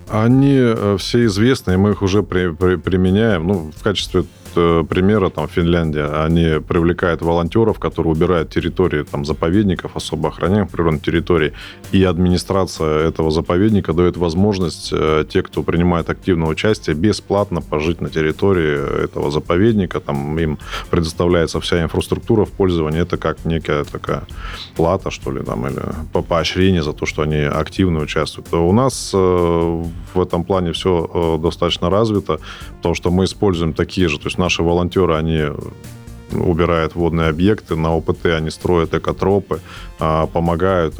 Они 0.09 0.55
э, 0.57 0.95
все 0.99 1.25
известны, 1.25 1.73
и 1.73 1.77
мы 1.77 1.91
их 1.91 2.01
уже 2.01 2.23
при, 2.23 2.53
при, 2.53 2.77
применяем. 2.77 3.45
Ну, 3.45 3.71
в 3.75 3.83
качестве 3.83 4.23
примера, 4.89 5.29
там, 5.29 5.47
Финляндия, 5.47 6.23
они 6.23 6.59
привлекают 6.59 7.21
волонтеров, 7.21 7.79
которые 7.79 8.13
убирают 8.13 8.49
территории 8.49 9.03
там, 9.03 9.25
заповедников, 9.25 9.95
особо 9.95 10.29
охраняемых 10.29 10.69
природных 10.69 11.01
территорий, 11.01 11.53
и 11.91 12.03
администрация 12.03 13.07
этого 13.07 13.31
заповедника 13.31 13.93
дает 13.93 14.17
возможность 14.17 14.89
э, 14.91 15.25
те, 15.29 15.41
кто 15.41 15.63
принимает 15.63 16.09
активное 16.09 16.47
участие, 16.47 16.95
бесплатно 16.95 17.61
пожить 17.61 18.01
на 18.01 18.09
территории 18.09 19.03
этого 19.05 19.31
заповедника, 19.31 19.99
там 19.99 20.37
им 20.39 20.57
предоставляется 20.89 21.59
вся 21.59 21.81
инфраструктура 21.81 22.45
в 22.45 22.51
пользовании, 22.51 23.01
это 23.01 23.17
как 23.17 23.45
некая 23.45 23.83
такая 23.83 24.23
плата, 24.75 25.11
что 25.11 25.31
ли, 25.31 25.43
там, 25.43 25.67
или 25.67 25.81
по 26.13 26.21
поощрение 26.21 26.83
за 26.83 26.93
то, 26.93 27.05
что 27.05 27.21
они 27.21 27.37
активно 27.37 27.99
участвуют. 27.99 28.53
У 28.53 28.73
нас 28.73 29.11
э, 29.13 29.17
в 29.17 30.21
этом 30.21 30.43
плане 30.43 30.71
все 30.71 31.39
достаточно 31.41 31.89
развито, 31.89 32.39
потому 32.77 32.95
что 32.95 33.11
мы 33.11 33.25
используем 33.25 33.73
такие 33.73 34.07
же, 34.07 34.17
то 34.17 34.27
есть 34.27 34.37
наши 34.47 34.63
волонтеры, 34.63 35.15
они 35.15 35.43
убирают 36.31 36.95
водные 36.95 37.29
объекты, 37.29 37.75
на 37.75 37.95
ОПТ 37.95 38.25
они 38.25 38.49
строят 38.49 38.93
экотропы, 38.93 39.59
а, 39.99 40.27
помогают 40.27 40.95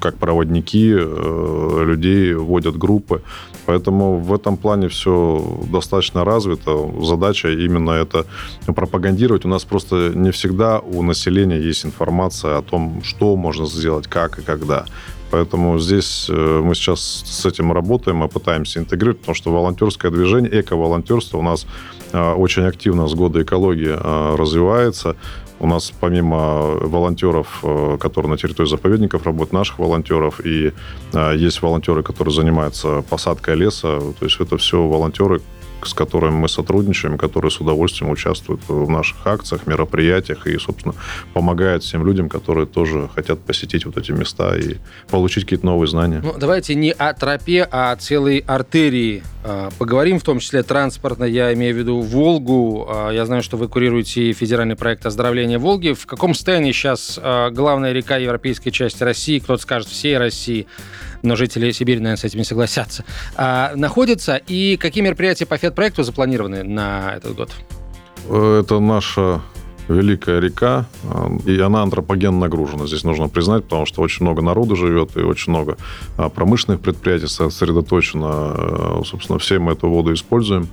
как 0.00 0.16
проводники 0.16 0.92
э, 0.96 1.84
людей, 1.86 2.34
водят 2.34 2.76
группы. 2.76 3.22
Поэтому 3.66 4.18
в 4.18 4.32
этом 4.32 4.56
плане 4.56 4.88
все 4.88 5.58
достаточно 5.72 6.24
развито. 6.24 6.90
Задача 7.02 7.48
именно 7.48 7.92
это 7.92 8.26
пропагандировать. 8.66 9.44
У 9.44 9.48
нас 9.48 9.64
просто 9.64 10.12
не 10.14 10.30
всегда 10.30 10.80
у 10.80 11.02
населения 11.02 11.60
есть 11.68 11.86
информация 11.86 12.58
о 12.58 12.62
том, 12.62 13.02
что 13.04 13.36
можно 13.36 13.66
сделать, 13.66 14.06
как 14.06 14.38
и 14.38 14.42
когда. 14.42 14.84
Поэтому 15.30 15.78
здесь 15.80 16.26
э, 16.30 16.60
мы 16.64 16.74
сейчас 16.74 17.00
с 17.26 17.46
этим 17.46 17.72
работаем, 17.72 18.18
мы 18.18 18.28
пытаемся 18.28 18.78
интегрировать, 18.78 19.18
потому 19.18 19.34
что 19.34 19.52
волонтерское 19.52 20.10
движение, 20.12 20.60
эко-волонтерство 20.60 21.38
у 21.38 21.42
нас 21.42 21.64
э, 21.64 22.03
очень 22.18 22.64
активно 22.64 23.08
с 23.08 23.14
года 23.14 23.42
экологии 23.42 23.96
э, 23.96 24.36
развивается. 24.36 25.16
У 25.60 25.66
нас 25.66 25.92
помимо 26.00 26.62
волонтеров, 26.80 27.64
которые 28.00 28.30
на 28.30 28.36
территории 28.36 28.68
заповедников 28.68 29.24
работают, 29.24 29.52
наших 29.52 29.78
волонтеров, 29.78 30.44
и 30.44 30.72
есть 31.36 31.62
волонтеры, 31.62 32.02
которые 32.02 32.34
занимаются 32.34 33.02
посадкой 33.08 33.54
леса. 33.54 34.00
То 34.18 34.24
есть 34.24 34.40
это 34.40 34.58
все 34.58 34.86
волонтеры, 34.86 35.40
с 35.86 35.94
которыми 35.94 36.34
мы 36.34 36.48
сотрудничаем, 36.48 37.18
которые 37.18 37.50
с 37.50 37.60
удовольствием 37.60 38.10
участвуют 38.10 38.60
в 38.68 38.88
наших 38.88 39.26
акциях, 39.26 39.66
мероприятиях 39.66 40.46
и, 40.46 40.58
собственно, 40.58 40.94
помогают 41.32 41.82
всем 41.82 42.06
людям, 42.06 42.28
которые 42.28 42.66
тоже 42.66 43.08
хотят 43.14 43.40
посетить 43.40 43.86
вот 43.86 43.96
эти 43.96 44.12
места 44.12 44.56
и 44.56 44.76
получить 45.10 45.44
какие-то 45.44 45.66
новые 45.66 45.88
знания. 45.88 46.20
Ну, 46.22 46.34
давайте 46.38 46.74
не 46.74 46.92
о 46.92 47.12
тропе, 47.14 47.68
а 47.70 47.92
о 47.92 47.96
целой 47.96 48.38
артерии 48.38 49.22
а, 49.42 49.70
поговорим, 49.78 50.18
в 50.18 50.22
том 50.22 50.38
числе 50.38 50.62
транспортно. 50.62 51.24
Я 51.24 51.52
имею 51.54 51.74
в 51.74 51.78
виду 51.78 52.00
Волгу. 52.00 52.86
А, 52.88 53.10
я 53.10 53.26
знаю, 53.26 53.42
что 53.42 53.56
вы 53.56 53.68
курируете 53.68 54.32
федеральный 54.32 54.76
проект 54.76 55.04
оздоровления 55.06 55.58
Волги. 55.58 55.92
В 55.92 56.06
каком 56.06 56.34
состоянии 56.34 56.72
сейчас 56.72 57.18
а, 57.22 57.50
главная 57.50 57.92
река 57.92 58.16
европейской 58.16 58.70
части 58.70 59.02
России, 59.02 59.38
кто-то 59.38 59.60
скажет 59.62 59.88
всей 59.88 60.16
России, 60.16 60.66
но 61.24 61.36
жители 61.36 61.72
Сибири, 61.72 61.98
наверное, 61.98 62.16
с 62.16 62.24
этим 62.24 62.38
не 62.38 62.44
согласятся, 62.44 63.04
находится? 63.74 64.36
И 64.36 64.76
какие 64.76 65.02
мероприятия 65.02 65.46
по 65.46 65.56
ФЕД-проекту 65.56 66.02
запланированы 66.02 66.62
на 66.62 67.14
этот 67.16 67.34
год? 67.34 67.50
Это 68.28 68.78
наша 68.78 69.42
великая 69.88 70.40
река, 70.40 70.86
а, 71.04 71.30
и 71.46 71.58
она 71.60 71.82
антропогенно 71.82 72.38
нагружена. 72.40 72.86
Здесь 72.86 73.04
нужно 73.04 73.28
признать, 73.28 73.64
потому 73.64 73.86
что 73.86 74.02
очень 74.02 74.24
много 74.24 74.42
народу 74.42 74.76
живет, 74.76 75.16
и 75.16 75.20
очень 75.20 75.52
много 75.52 75.76
а, 76.16 76.28
промышленных 76.28 76.80
предприятий 76.80 77.26
сосредоточено. 77.26 78.28
А, 78.28 79.02
собственно, 79.04 79.38
все 79.38 79.58
мы 79.58 79.72
эту 79.72 79.88
воду 79.88 80.12
используем. 80.12 80.68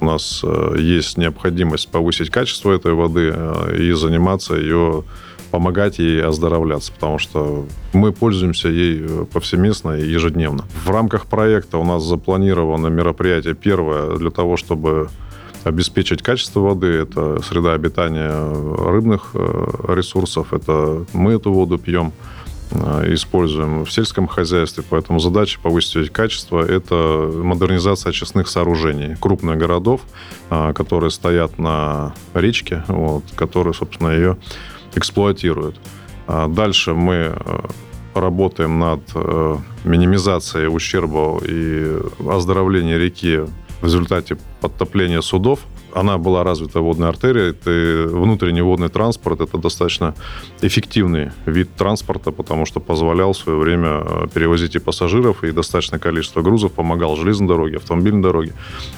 У 0.00 0.06
нас 0.06 0.42
есть 0.78 1.18
необходимость 1.18 1.90
повысить 1.90 2.30
качество 2.30 2.72
этой 2.72 2.94
воды 2.94 3.34
и 3.78 3.92
заниматься 3.92 4.54
ее 4.54 5.04
помогать 5.50 5.98
ей 5.98 6.22
оздоровляться, 6.22 6.92
потому 6.92 7.18
что 7.18 7.66
мы 7.92 8.12
пользуемся 8.12 8.68
ей 8.68 9.26
повсеместно 9.32 9.92
и 9.92 10.08
ежедневно. 10.08 10.64
В 10.84 10.90
рамках 10.90 11.26
проекта 11.26 11.78
у 11.78 11.84
нас 11.84 12.02
запланировано 12.04 12.88
мероприятие 12.88 13.54
первое 13.54 14.16
для 14.16 14.30
того, 14.30 14.56
чтобы 14.56 15.08
обеспечить 15.64 16.22
качество 16.22 16.60
воды. 16.60 16.86
Это 16.86 17.40
среда 17.42 17.72
обитания 17.72 18.32
рыбных 18.90 19.30
э, 19.34 19.94
ресурсов. 19.94 20.52
Это 20.52 21.04
мы 21.12 21.32
эту 21.32 21.52
воду 21.52 21.78
пьем 21.78 22.12
э, 22.70 23.12
используем 23.14 23.84
в 23.84 23.92
сельском 23.92 24.26
хозяйстве, 24.26 24.84
поэтому 24.88 25.18
задача 25.20 25.58
повысить 25.60 26.10
качество– 26.10 26.64
это 26.68 27.30
модернизация 27.34 28.10
очистных 28.10 28.48
сооружений 28.48 29.16
крупных 29.20 29.58
городов, 29.58 30.00
э, 30.50 30.72
которые 30.74 31.10
стоят 31.10 31.58
на 31.58 32.14
речке, 32.34 32.84
вот, 32.88 33.24
которые, 33.36 33.74
собственно, 33.74 34.10
ее 34.10 34.38
эксплуатируют. 34.94 35.76
А 36.26 36.48
дальше 36.48 36.94
мы 36.94 37.36
работаем 38.14 38.78
над 38.78 39.00
минимизацией 39.84 40.68
ущерба 40.68 41.40
и 41.44 42.00
оздоровлением 42.28 42.98
реки 42.98 43.40
в 43.80 43.84
результате 43.84 44.36
подтопления 44.60 45.20
судов. 45.20 45.60
Она 45.94 46.18
была 46.18 46.44
развита 46.44 46.80
водной 46.80 47.08
артерией. 47.08 47.50
Это 47.50 48.14
внутренний 48.14 48.62
водный 48.62 48.88
транспорт. 48.88 49.40
Это 49.40 49.58
достаточно 49.58 50.14
эффективный 50.62 51.30
вид 51.46 51.74
транспорта, 51.76 52.30
потому 52.30 52.66
что 52.66 52.80
позволял 52.80 53.32
в 53.32 53.36
свое 53.36 53.58
время 53.58 54.02
э, 54.04 54.26
перевозить 54.32 54.76
и 54.76 54.78
пассажиров, 54.78 55.44
и 55.44 55.52
достаточное 55.52 55.98
количество 55.98 56.42
грузов, 56.42 56.72
помогал 56.72 57.16
железной 57.16 57.48
дороге, 57.48 57.76
автомобильной 57.76 58.22
дороге 58.22 58.52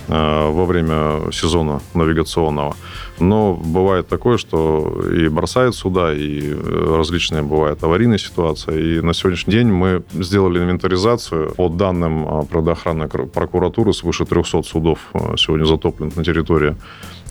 э, 0.08 0.50
во 0.50 0.64
время 0.64 1.32
сезона 1.32 1.80
навигационного. 1.94 2.76
Но 3.18 3.54
бывает 3.54 4.08
такое, 4.08 4.36
что 4.36 5.02
и 5.12 5.28
бросают 5.28 5.74
суда, 5.74 6.12
и 6.12 6.40
э, 6.52 6.94
различные 6.96 7.42
бывают 7.42 7.82
аварийные 7.82 8.18
ситуации. 8.18 8.96
И 8.96 9.00
на 9.00 9.14
сегодняшний 9.14 9.52
день 9.52 9.68
мы 9.68 10.02
сделали 10.12 10.58
инвентаризацию. 10.58 11.54
По 11.54 11.68
данным 11.68 12.26
э, 12.26 12.46
природоохранной 12.46 13.08
прокуратуры, 13.08 13.92
свыше 13.92 14.24
300 14.24 14.62
судов 14.62 14.98
сегодня 15.36 15.64
затоплено 15.64 16.10
на 16.16 16.24
территории 16.24 16.76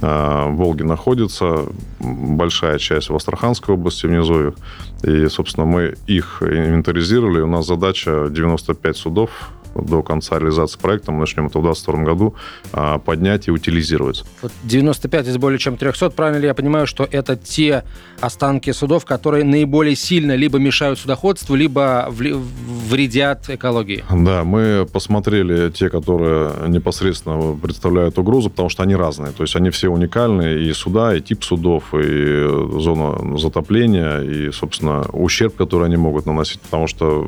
Волги 0.01 0.81
находится. 0.83 1.65
Большая 1.99 2.79
часть 2.79 3.09
в 3.09 3.15
Астраханской 3.15 3.75
области, 3.75 4.07
в 4.07 4.11
Низовьях. 4.11 4.55
И, 5.03 5.27
собственно, 5.27 5.65
мы 5.65 5.95
их 6.07 6.41
инвентаризировали. 6.41 7.41
У 7.41 7.47
нас 7.47 7.67
задача 7.67 8.27
95 8.29 8.97
судов 8.97 9.29
до 9.75 10.03
конца 10.03 10.39
реализации 10.39 10.79
проекта, 10.79 11.11
мы 11.11 11.19
начнем 11.19 11.47
это 11.47 11.59
в 11.59 11.63
2022 11.63 12.03
году, 12.03 12.35
а, 12.73 12.99
поднять 12.99 13.47
и 13.47 13.51
утилизировать. 13.51 14.23
Вот 14.41 14.51
95 14.63 15.27
из 15.27 15.37
более 15.37 15.59
чем 15.59 15.77
300, 15.77 16.09
правильно 16.11 16.39
ли 16.39 16.47
я 16.47 16.53
понимаю, 16.53 16.87
что 16.87 17.07
это 17.09 17.35
те 17.35 17.83
останки 18.19 18.71
судов, 18.71 19.05
которые 19.05 19.43
наиболее 19.43 19.95
сильно 19.95 20.35
либо 20.35 20.59
мешают 20.59 20.99
судоходству, 20.99 21.55
либо 21.55 22.07
вредят 22.09 23.49
экологии? 23.49 24.03
Да, 24.09 24.43
мы 24.43 24.87
посмотрели 24.91 25.71
те, 25.71 25.89
которые 25.89 26.51
непосредственно 26.67 27.57
представляют 27.57 28.17
угрозу, 28.17 28.49
потому 28.49 28.69
что 28.69 28.83
они 28.83 28.95
разные. 28.95 29.31
То 29.31 29.43
есть 29.43 29.55
они 29.55 29.69
все 29.69 29.89
уникальные, 29.89 30.69
и 30.69 30.73
суда, 30.73 31.15
и 31.15 31.21
тип 31.21 31.43
судов, 31.43 31.93
и 31.93 32.47
зона 32.79 33.37
затопления, 33.37 34.21
и, 34.21 34.51
собственно, 34.51 35.05
ущерб, 35.13 35.55
который 35.55 35.87
они 35.87 35.97
могут 35.97 36.25
наносить, 36.25 36.61
потому 36.61 36.87
что 36.87 37.21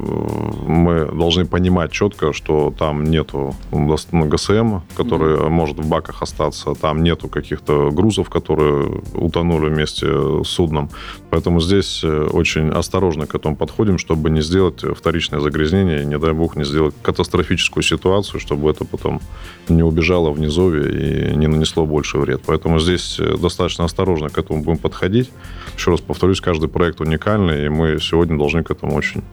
мы 0.67 1.05
должны 1.05 1.45
понимать 1.45 1.91
четко, 1.91 2.32
что 2.33 2.73
там 2.77 3.03
нету 3.03 3.55
ГСМ, 3.71 4.79
который 4.95 5.35
mm-hmm. 5.35 5.49
может 5.49 5.77
в 5.77 5.87
баках 5.87 6.21
остаться, 6.21 6.73
там 6.75 7.03
нету 7.03 7.27
каких-то 7.27 7.91
грузов, 7.91 8.29
которые 8.29 9.01
утонули 9.13 9.69
вместе 9.69 10.07
с 10.43 10.47
судном. 10.47 10.89
Поэтому 11.29 11.61
здесь 11.61 12.03
э, 12.03 12.27
очень 12.31 12.69
осторожно 12.69 13.27
к 13.27 13.35
этому 13.35 13.55
подходим, 13.55 13.97
чтобы 13.97 14.29
не 14.29 14.41
сделать 14.41 14.83
вторичное 14.83 15.39
загрязнение, 15.39 16.03
и, 16.03 16.05
не 16.05 16.17
дай 16.17 16.33
бог, 16.33 16.55
не 16.55 16.65
сделать 16.65 16.95
катастрофическую 17.01 17.83
ситуацию, 17.83 18.39
чтобы 18.39 18.69
это 18.69 18.85
потом 18.85 19.21
не 19.69 19.83
убежало 19.83 20.31
в 20.31 20.39
низовье 20.39 21.31
и 21.31 21.35
не 21.35 21.47
нанесло 21.47 21.85
больше 21.85 22.17
вред. 22.17 22.41
Поэтому 22.45 22.79
здесь 22.79 23.19
э, 23.19 23.37
достаточно 23.37 23.85
осторожно 23.85 24.29
к 24.29 24.37
этому 24.37 24.63
будем 24.63 24.77
подходить. 24.77 25.31
Еще 25.77 25.91
раз 25.91 26.01
повторюсь, 26.01 26.41
каждый 26.41 26.69
проект 26.69 27.01
уникальный, 27.01 27.65
и 27.65 27.69
мы 27.69 27.99
сегодня 27.99 28.37
должны 28.37 28.63
к 28.63 28.71
этому 28.71 28.95
очень 28.95 29.23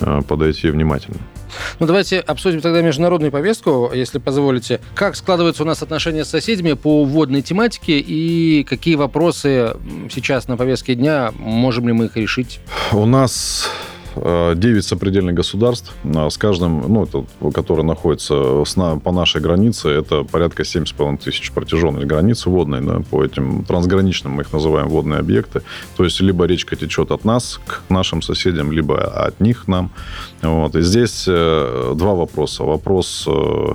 э, 0.00 0.22
подойти 0.26 0.70
внимательно. 0.70 1.18
Ну, 1.80 1.86
давайте 1.86 2.20
обсудим 2.38 2.60
тогда 2.60 2.82
международную 2.82 3.32
повестку, 3.32 3.90
если 3.92 4.18
позволите. 4.18 4.80
Как 4.94 5.16
складываются 5.16 5.64
у 5.64 5.66
нас 5.66 5.82
отношения 5.82 6.24
с 6.24 6.28
соседями 6.28 6.74
по 6.74 7.04
водной 7.04 7.42
тематике 7.42 7.98
и 7.98 8.62
какие 8.62 8.94
вопросы 8.94 9.74
сейчас 10.08 10.46
на 10.46 10.56
повестке 10.56 10.94
дня, 10.94 11.32
можем 11.36 11.88
ли 11.88 11.92
мы 11.92 12.04
их 12.04 12.16
решить? 12.16 12.60
У 12.92 13.04
нас 13.06 13.68
9 14.16 14.84
сопредельных 14.84 15.34
государств. 15.34 15.94
А 16.14 16.28
с 16.28 16.36
каждым, 16.36 16.84
ну, 16.92 17.04
это, 17.04 17.24
который 17.52 17.84
находится 17.84 18.64
с, 18.64 18.74
по 18.74 19.12
нашей 19.12 19.40
границе, 19.40 19.88
это 19.88 20.24
порядка 20.24 20.62
7,5 20.62 21.18
тысяч 21.24 21.52
протяженной 21.52 22.06
границы 22.06 22.50
водной. 22.50 22.80
Да, 22.80 23.00
по 23.10 23.24
этим 23.24 23.64
трансграничным 23.64 24.32
мы 24.32 24.42
их 24.42 24.52
называем 24.52 24.88
водные 24.88 25.20
объекты. 25.20 25.62
То 25.96 26.04
есть 26.04 26.20
либо 26.20 26.44
речка 26.44 26.76
течет 26.76 27.10
от 27.10 27.24
нас 27.24 27.60
к 27.66 27.82
нашим 27.88 28.22
соседям, 28.22 28.72
либо 28.72 29.02
от 29.04 29.40
них 29.40 29.68
нам. 29.68 29.90
Вот. 30.42 30.76
И 30.76 30.82
здесь 30.82 31.24
э, 31.28 31.94
два 31.96 32.14
вопроса. 32.14 32.64
Вопрос 32.64 33.24
э, 33.26 33.74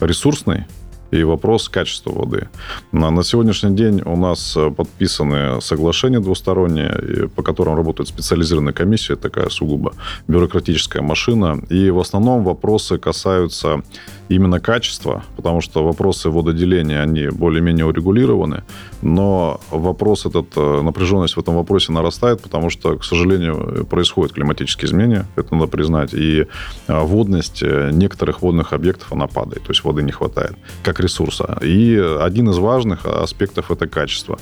ресурсный, 0.00 0.66
и 1.12 1.24
вопрос 1.24 1.68
качества 1.68 2.10
воды. 2.10 2.48
На, 2.90 3.10
на 3.10 3.22
сегодняшний 3.22 3.76
день 3.76 4.00
у 4.04 4.16
нас 4.16 4.56
э, 4.56 4.70
подписаны 4.70 5.60
соглашения 5.60 6.20
двусторонние, 6.20 7.28
по 7.36 7.42
которым 7.42 7.76
работает 7.76 8.08
специализированная 8.08 8.72
комиссия, 8.72 9.16
такая 9.16 9.50
сугубо 9.50 9.92
бюрократическая 10.26 11.02
машина. 11.02 11.60
И 11.68 11.90
в 11.90 12.00
основном 12.00 12.42
вопросы 12.44 12.96
касаются 12.98 13.82
именно 14.28 14.58
качества, 14.58 15.22
потому 15.36 15.60
что 15.60 15.84
вопросы 15.84 16.30
вододеления, 16.30 17.02
они 17.02 17.28
более-менее 17.28 17.84
урегулированы, 17.84 18.64
но 19.02 19.60
вопрос 19.70 20.24
этот, 20.24 20.46
э, 20.56 20.80
напряженность 20.80 21.36
в 21.36 21.40
этом 21.40 21.56
вопросе 21.56 21.92
нарастает, 21.92 22.40
потому 22.40 22.70
что, 22.70 22.96
к 22.96 23.04
сожалению, 23.04 23.86
происходят 23.90 24.32
климатические 24.32 24.88
изменения, 24.88 25.26
это 25.36 25.54
надо 25.54 25.66
признать, 25.66 26.14
и 26.14 26.46
э, 26.88 27.00
водность 27.00 27.62
некоторых 27.62 28.40
водных 28.40 28.72
объектов, 28.72 29.12
она 29.12 29.26
падает, 29.26 29.64
то 29.64 29.72
есть 29.72 29.84
воды 29.84 30.02
не 30.02 30.12
хватает. 30.12 30.56
Как 30.82 31.01
ресурса. 31.02 31.58
И 31.62 31.96
один 32.20 32.50
из 32.50 32.58
важных 32.58 33.06
аспектов– 33.06 33.70
это 33.70 33.86
качество. 33.86 34.38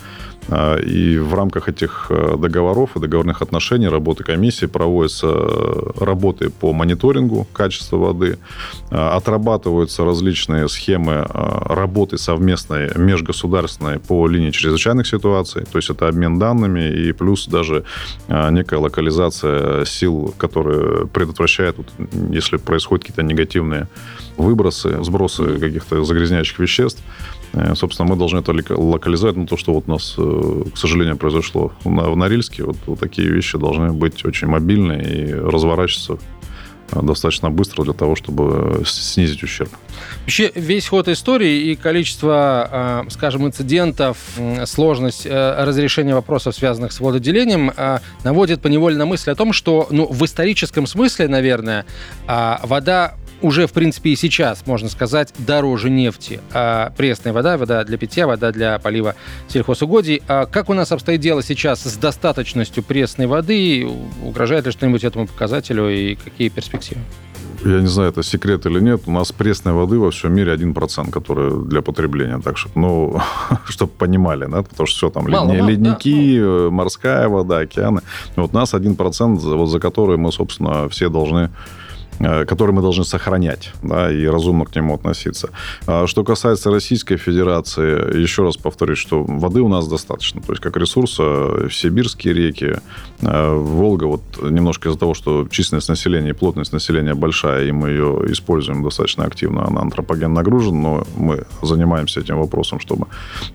А, 0.48 0.76
и 0.78 1.18
в 1.18 1.34
рамках 1.34 1.68
этих 1.68 2.06
э, 2.10 2.36
договоров 2.36 2.96
и 2.96 3.00
договорных 3.00 3.42
отношений 3.42 3.88
работы 3.88 4.24
комиссии 4.24 4.66
проводятся 4.66 5.28
э, 5.28 5.90
работы 6.00 6.50
по 6.50 6.72
мониторингу 6.72 7.46
качества 7.52 7.96
воды, 7.96 8.38
а, 8.90 9.16
отрабатываются 9.16 10.04
различные 10.04 10.68
схемы 10.68 11.26
а, 11.28 11.74
работы 11.74 12.18
совместной 12.18 12.90
межгосударственной 12.96 13.98
по 13.98 14.26
линии 14.26 14.50
чрезвычайных 14.50 15.06
ситуаций, 15.06 15.64
то 15.70 15.78
есть 15.78 15.90
это 15.90 16.08
обмен 16.08 16.38
данными 16.38 16.90
и 16.90 17.12
плюс 17.12 17.46
даже 17.46 17.84
некая 18.28 18.78
локализация 18.78 19.84
сил, 19.84 20.34
которые 20.38 21.06
предотвращают, 21.06 21.76
если 22.30 22.56
происходят 22.56 23.04
какие-то 23.04 23.22
негативные 23.22 23.88
выбросы, 24.36 25.02
сбросы 25.02 25.58
каких-то 25.58 26.04
загрязняющих 26.04 26.58
веществ. 26.58 27.02
Э, 27.52 27.74
собственно, 27.74 28.08
мы 28.08 28.16
должны 28.16 28.38
это 28.38 28.52
локализовать. 28.76 29.36
Но 29.36 29.46
то, 29.46 29.56
что 29.56 29.72
вот 29.72 29.84
у 29.86 29.90
нас, 29.90 30.14
э, 30.16 30.64
к 30.72 30.76
сожалению, 30.76 31.16
произошло 31.16 31.72
в 31.84 32.16
Норильске, 32.16 32.64
вот, 32.64 32.76
вот 32.86 33.00
такие 33.00 33.28
вещи 33.28 33.58
должны 33.58 33.92
быть 33.92 34.24
очень 34.24 34.46
мобильные 34.48 35.02
и 35.02 35.32
разворачиваться 35.32 36.18
э, 36.92 37.02
достаточно 37.02 37.50
быстро 37.50 37.84
для 37.84 37.92
того, 37.92 38.14
чтобы 38.14 38.84
снизить 38.86 39.42
ущерб. 39.42 39.70
Вообще 40.22 40.52
весь 40.54 40.88
ход 40.88 41.08
истории 41.08 41.70
и 41.70 41.76
количество, 41.76 43.04
скажем, 43.10 43.46
инцидентов, 43.46 44.16
сложность 44.64 45.26
разрешения 45.26 46.14
вопросов, 46.14 46.54
связанных 46.54 46.92
с 46.92 47.00
вододелением, 47.00 47.72
наводит 48.24 48.60
поневоле 48.60 48.96
на 48.96 49.06
мысль 49.06 49.30
о 49.30 49.34
том, 49.34 49.52
что 49.52 49.88
ну, 49.90 50.06
в 50.06 50.24
историческом 50.24 50.86
смысле, 50.86 51.28
наверное, 51.28 51.84
вода 52.26 53.14
уже, 53.42 53.66
в 53.66 53.72
принципе, 53.72 54.10
и 54.10 54.16
сейчас, 54.16 54.66
можно 54.66 54.88
сказать, 54.88 55.32
дороже 55.38 55.90
нефти. 55.90 56.40
А 56.52 56.92
пресная 56.96 57.32
вода, 57.32 57.56
вода 57.58 57.84
для 57.84 57.98
питья, 57.98 58.26
вода 58.26 58.52
для 58.52 58.78
полива 58.78 59.14
сельхозугодий. 59.48 60.22
А 60.28 60.46
как 60.46 60.68
у 60.68 60.74
нас 60.74 60.92
обстоит 60.92 61.20
дело 61.20 61.42
сейчас 61.42 61.82
с 61.82 61.96
достаточностью 61.96 62.82
пресной 62.82 63.26
воды? 63.26 63.88
Угрожает 64.24 64.66
ли 64.66 64.72
что-нибудь 64.72 65.04
этому 65.04 65.26
показателю 65.26 65.88
и 65.88 66.14
какие 66.14 66.48
перспективы? 66.48 67.00
Я 67.64 67.80
не 67.80 67.88
знаю, 67.88 68.08
это 68.08 68.22
секрет 68.22 68.64
или 68.64 68.80
нет, 68.80 69.02
у 69.06 69.10
нас 69.10 69.32
пресной 69.32 69.74
воды 69.74 69.98
во 69.98 70.10
всем 70.10 70.32
мире 70.32 70.54
1%, 70.54 71.10
который 71.10 71.66
для 71.66 71.82
потребления. 71.82 72.40
Так 72.42 72.56
что, 72.56 72.70
ну, 72.74 73.20
чтобы 73.68 73.92
понимали, 73.92 74.46
да, 74.46 74.62
потому 74.62 74.86
что 74.86 74.96
все 74.96 75.10
там 75.10 75.30
мало, 75.30 75.46
ледни, 75.46 75.60
мало, 75.60 75.70
ледники, 75.70 76.40
да, 76.40 76.46
мало. 76.46 76.70
морская 76.70 77.28
вода, 77.28 77.58
океаны. 77.58 78.00
Вот 78.36 78.54
у 78.54 78.56
нас 78.56 78.72
1%, 78.72 79.36
вот 79.36 79.66
за 79.66 79.78
который 79.78 80.16
мы, 80.16 80.32
собственно, 80.32 80.88
все 80.88 81.10
должны 81.10 81.38
э, 81.38 81.48
который 82.20 82.72
мы 82.72 82.82
должны 82.82 83.04
сохранять 83.04 83.72
да, 83.82 84.10
и 84.12 84.26
разумно 84.26 84.64
к 84.64 84.76
нему 84.76 84.94
относиться. 84.94 85.50
А 85.86 86.06
что 86.06 86.24
касается 86.24 86.70
Российской 86.70 87.16
Федерации, 87.16 88.20
еще 88.20 88.44
раз 88.44 88.56
повторюсь, 88.56 88.98
что 88.98 89.24
воды 89.24 89.60
у 89.60 89.68
нас 89.68 89.88
достаточно. 89.88 90.40
То 90.42 90.52
есть 90.52 90.62
как 90.62 90.76
ресурса 90.76 91.22
в 91.22 91.70
сибирские 91.70 92.34
реки, 92.34 92.76
э, 93.22 93.54
Волга, 93.54 94.04
вот 94.04 94.22
немножко 94.42 94.88
из-за 94.88 94.98
того, 94.98 95.14
что 95.14 95.46
численность 95.50 95.88
населения 95.88 96.30
и 96.30 96.34
плотность 96.34 96.72
населения 96.72 97.14
большая, 97.14 97.66
и 97.66 97.72
мы 97.72 97.90
ее 97.90 98.22
используем 98.28 98.82
достаточно 98.82 99.24
активно, 99.24 99.66
она 99.66 99.80
антропоген 99.80 100.32
нагружена, 100.32 100.78
но 100.78 101.06
мы 101.16 101.44
занимаемся 101.62 102.20
этим 102.20 102.38
вопросом, 102.38 102.80
чтобы 102.80 103.06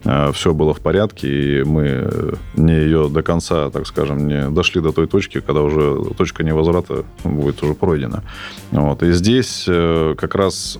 э, 0.04 0.32
все 0.34 0.54
было 0.54 0.74
в 0.74 0.80
порядке, 0.80 1.28
и 1.28 1.64
мы 1.64 2.36
не 2.56 2.74
ее 2.74 3.10
до 3.10 3.22
конца, 3.22 3.70
так 3.70 3.88
скажем, 3.88 4.28
не 4.28 4.50
дошли 4.50 4.82
до 4.82 4.92
той 4.92 5.08
точки, 5.08 5.40
когда 5.42 5.62
уже 5.62 6.04
точка 6.18 6.44
невозврата 6.44 7.06
будет 7.24 7.64
уже 7.64 7.74
пройдена. 7.74 8.24
Вот. 8.72 9.04
И 9.04 9.12
здесь 9.12 9.66
э, 9.68 10.16
как 10.18 10.36
раз 10.36 10.80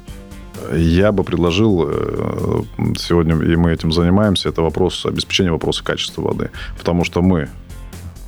я 0.74 1.12
бы 1.12 1.24
предложил, 1.24 1.86
э, 1.88 2.62
сегодня 2.98 3.36
и 3.36 3.56
мы 3.56 3.72
этим 3.72 3.92
занимаемся, 3.92 4.50
это 4.50 4.62
вопрос 4.62 5.06
обеспечения 5.06 5.52
вопроса 5.52 5.84
качества 5.84 6.22
воды. 6.22 6.52
Потому 6.78 7.04
что 7.04 7.22
мы 7.22 7.50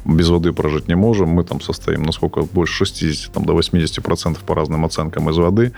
без 0.07 0.29
воды 0.29 0.53
прожить 0.53 0.87
не 0.87 0.95
можем. 0.95 1.29
Мы 1.29 1.43
там 1.43 1.61
состоим, 1.61 2.03
насколько 2.03 2.41
больше 2.41 2.85
60 2.85 3.33
там, 3.33 3.45
до 3.45 3.53
80 3.53 4.03
процентов 4.03 4.43
по 4.43 4.55
разным 4.55 4.85
оценкам 4.85 5.29
из 5.29 5.37
воды. 5.37 5.73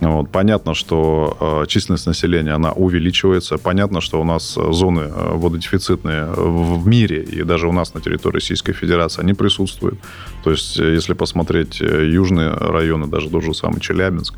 Вот. 0.00 0.30
Понятно, 0.30 0.74
что 0.74 1.36
э, 1.40 1.66
численность 1.66 2.06
населения, 2.06 2.52
она 2.52 2.72
увеличивается. 2.72 3.58
Понятно, 3.58 4.00
что 4.00 4.20
у 4.20 4.24
нас 4.24 4.54
зоны 4.54 5.00
э, 5.00 5.36
вододефицитные 5.36 6.26
в 6.26 6.86
мире 6.86 7.22
и 7.22 7.42
даже 7.42 7.68
у 7.68 7.72
нас 7.72 7.94
на 7.94 8.00
территории 8.00 8.34
Российской 8.34 8.72
Федерации, 8.72 9.22
они 9.22 9.34
присутствуют. 9.34 9.98
То 10.44 10.50
есть, 10.50 10.78
э, 10.78 10.92
если 10.92 11.14
посмотреть 11.14 11.80
э, 11.80 12.06
южные 12.06 12.50
районы, 12.50 13.06
даже 13.06 13.30
тот 13.30 13.42
же 13.42 13.54
самый 13.54 13.80
Челябинск, 13.80 14.34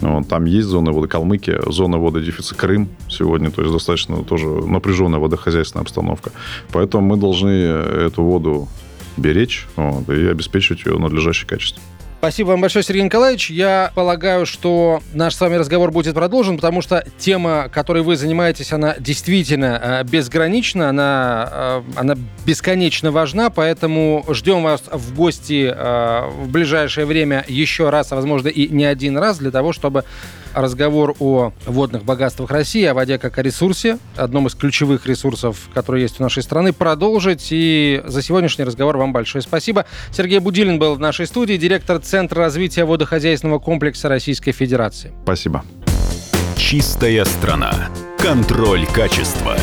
вот, 0.00 0.28
там 0.28 0.44
есть 0.44 0.68
зоны 0.68 0.92
воды 0.92 1.08
Калмыкия, 1.08 1.62
зона 1.66 1.98
вододефицита 1.98 2.54
Крым 2.54 2.90
сегодня, 3.08 3.50
то 3.50 3.62
есть 3.62 3.72
достаточно 3.72 4.22
тоже 4.22 4.46
напряженная 4.46 5.18
водохозяйственная 5.18 5.82
обстановка. 5.82 6.30
Поэтому 6.72 7.06
мы 7.06 7.16
должны 7.16 7.48
эту 7.48 8.22
воду 8.22 8.68
беречь 9.16 9.66
вот, 9.76 10.06
и 10.10 10.26
обеспечивать 10.26 10.84
ее 10.84 10.98
надлежащее 10.98 11.48
качество. 11.48 11.82
Спасибо 12.18 12.48
вам 12.48 12.62
большое, 12.62 12.82
Сергей 12.82 13.02
Николаевич. 13.02 13.50
Я 13.50 13.92
полагаю, 13.94 14.46
что 14.46 15.00
наш 15.12 15.34
с 15.34 15.40
вами 15.40 15.56
разговор 15.56 15.90
будет 15.90 16.14
продолжен, 16.14 16.56
потому 16.56 16.80
что 16.80 17.06
тема, 17.18 17.68
которой 17.70 18.02
вы 18.02 18.16
занимаетесь, 18.16 18.72
она 18.72 18.96
действительно 18.98 19.80
э, 19.82 20.04
безгранична, 20.04 20.88
она, 20.88 21.48
э, 21.52 21.82
она 21.94 22.16
бесконечно 22.46 23.12
важна, 23.12 23.50
поэтому 23.50 24.24
ждем 24.30 24.62
вас 24.62 24.82
в 24.90 25.14
гости 25.14 25.70
э, 25.70 26.28
в 26.30 26.48
ближайшее 26.48 27.04
время 27.04 27.44
еще 27.48 27.90
раз, 27.90 28.10
а 28.12 28.16
возможно 28.16 28.48
и 28.48 28.66
не 28.68 28.86
один 28.86 29.18
раз, 29.18 29.36
для 29.36 29.50
того, 29.50 29.74
чтобы 29.74 30.04
разговор 30.56 31.14
о 31.20 31.52
водных 31.66 32.04
богатствах 32.04 32.50
России, 32.50 32.84
о 32.84 32.94
воде 32.94 33.18
как 33.18 33.38
о 33.38 33.42
ресурсе, 33.42 33.98
одном 34.16 34.46
из 34.46 34.54
ключевых 34.54 35.06
ресурсов, 35.06 35.68
которые 35.74 36.02
есть 36.02 36.20
у 36.20 36.22
нашей 36.22 36.42
страны, 36.42 36.72
продолжить. 36.72 37.48
И 37.50 38.02
за 38.06 38.22
сегодняшний 38.22 38.64
разговор 38.64 38.96
вам 38.96 39.12
большое 39.12 39.42
спасибо. 39.42 39.86
Сергей 40.12 40.38
Будилин 40.38 40.78
был 40.78 40.94
в 40.94 41.00
нашей 41.00 41.26
студии, 41.26 41.56
директор 41.56 41.98
Центра 41.98 42.40
развития 42.40 42.84
водохозяйственного 42.84 43.58
комплекса 43.58 44.08
Российской 44.08 44.52
Федерации. 44.52 45.12
Спасибо. 45.22 45.64
Чистая 46.56 47.24
страна. 47.24 47.72
Контроль 48.18 48.86
качества. 48.86 49.56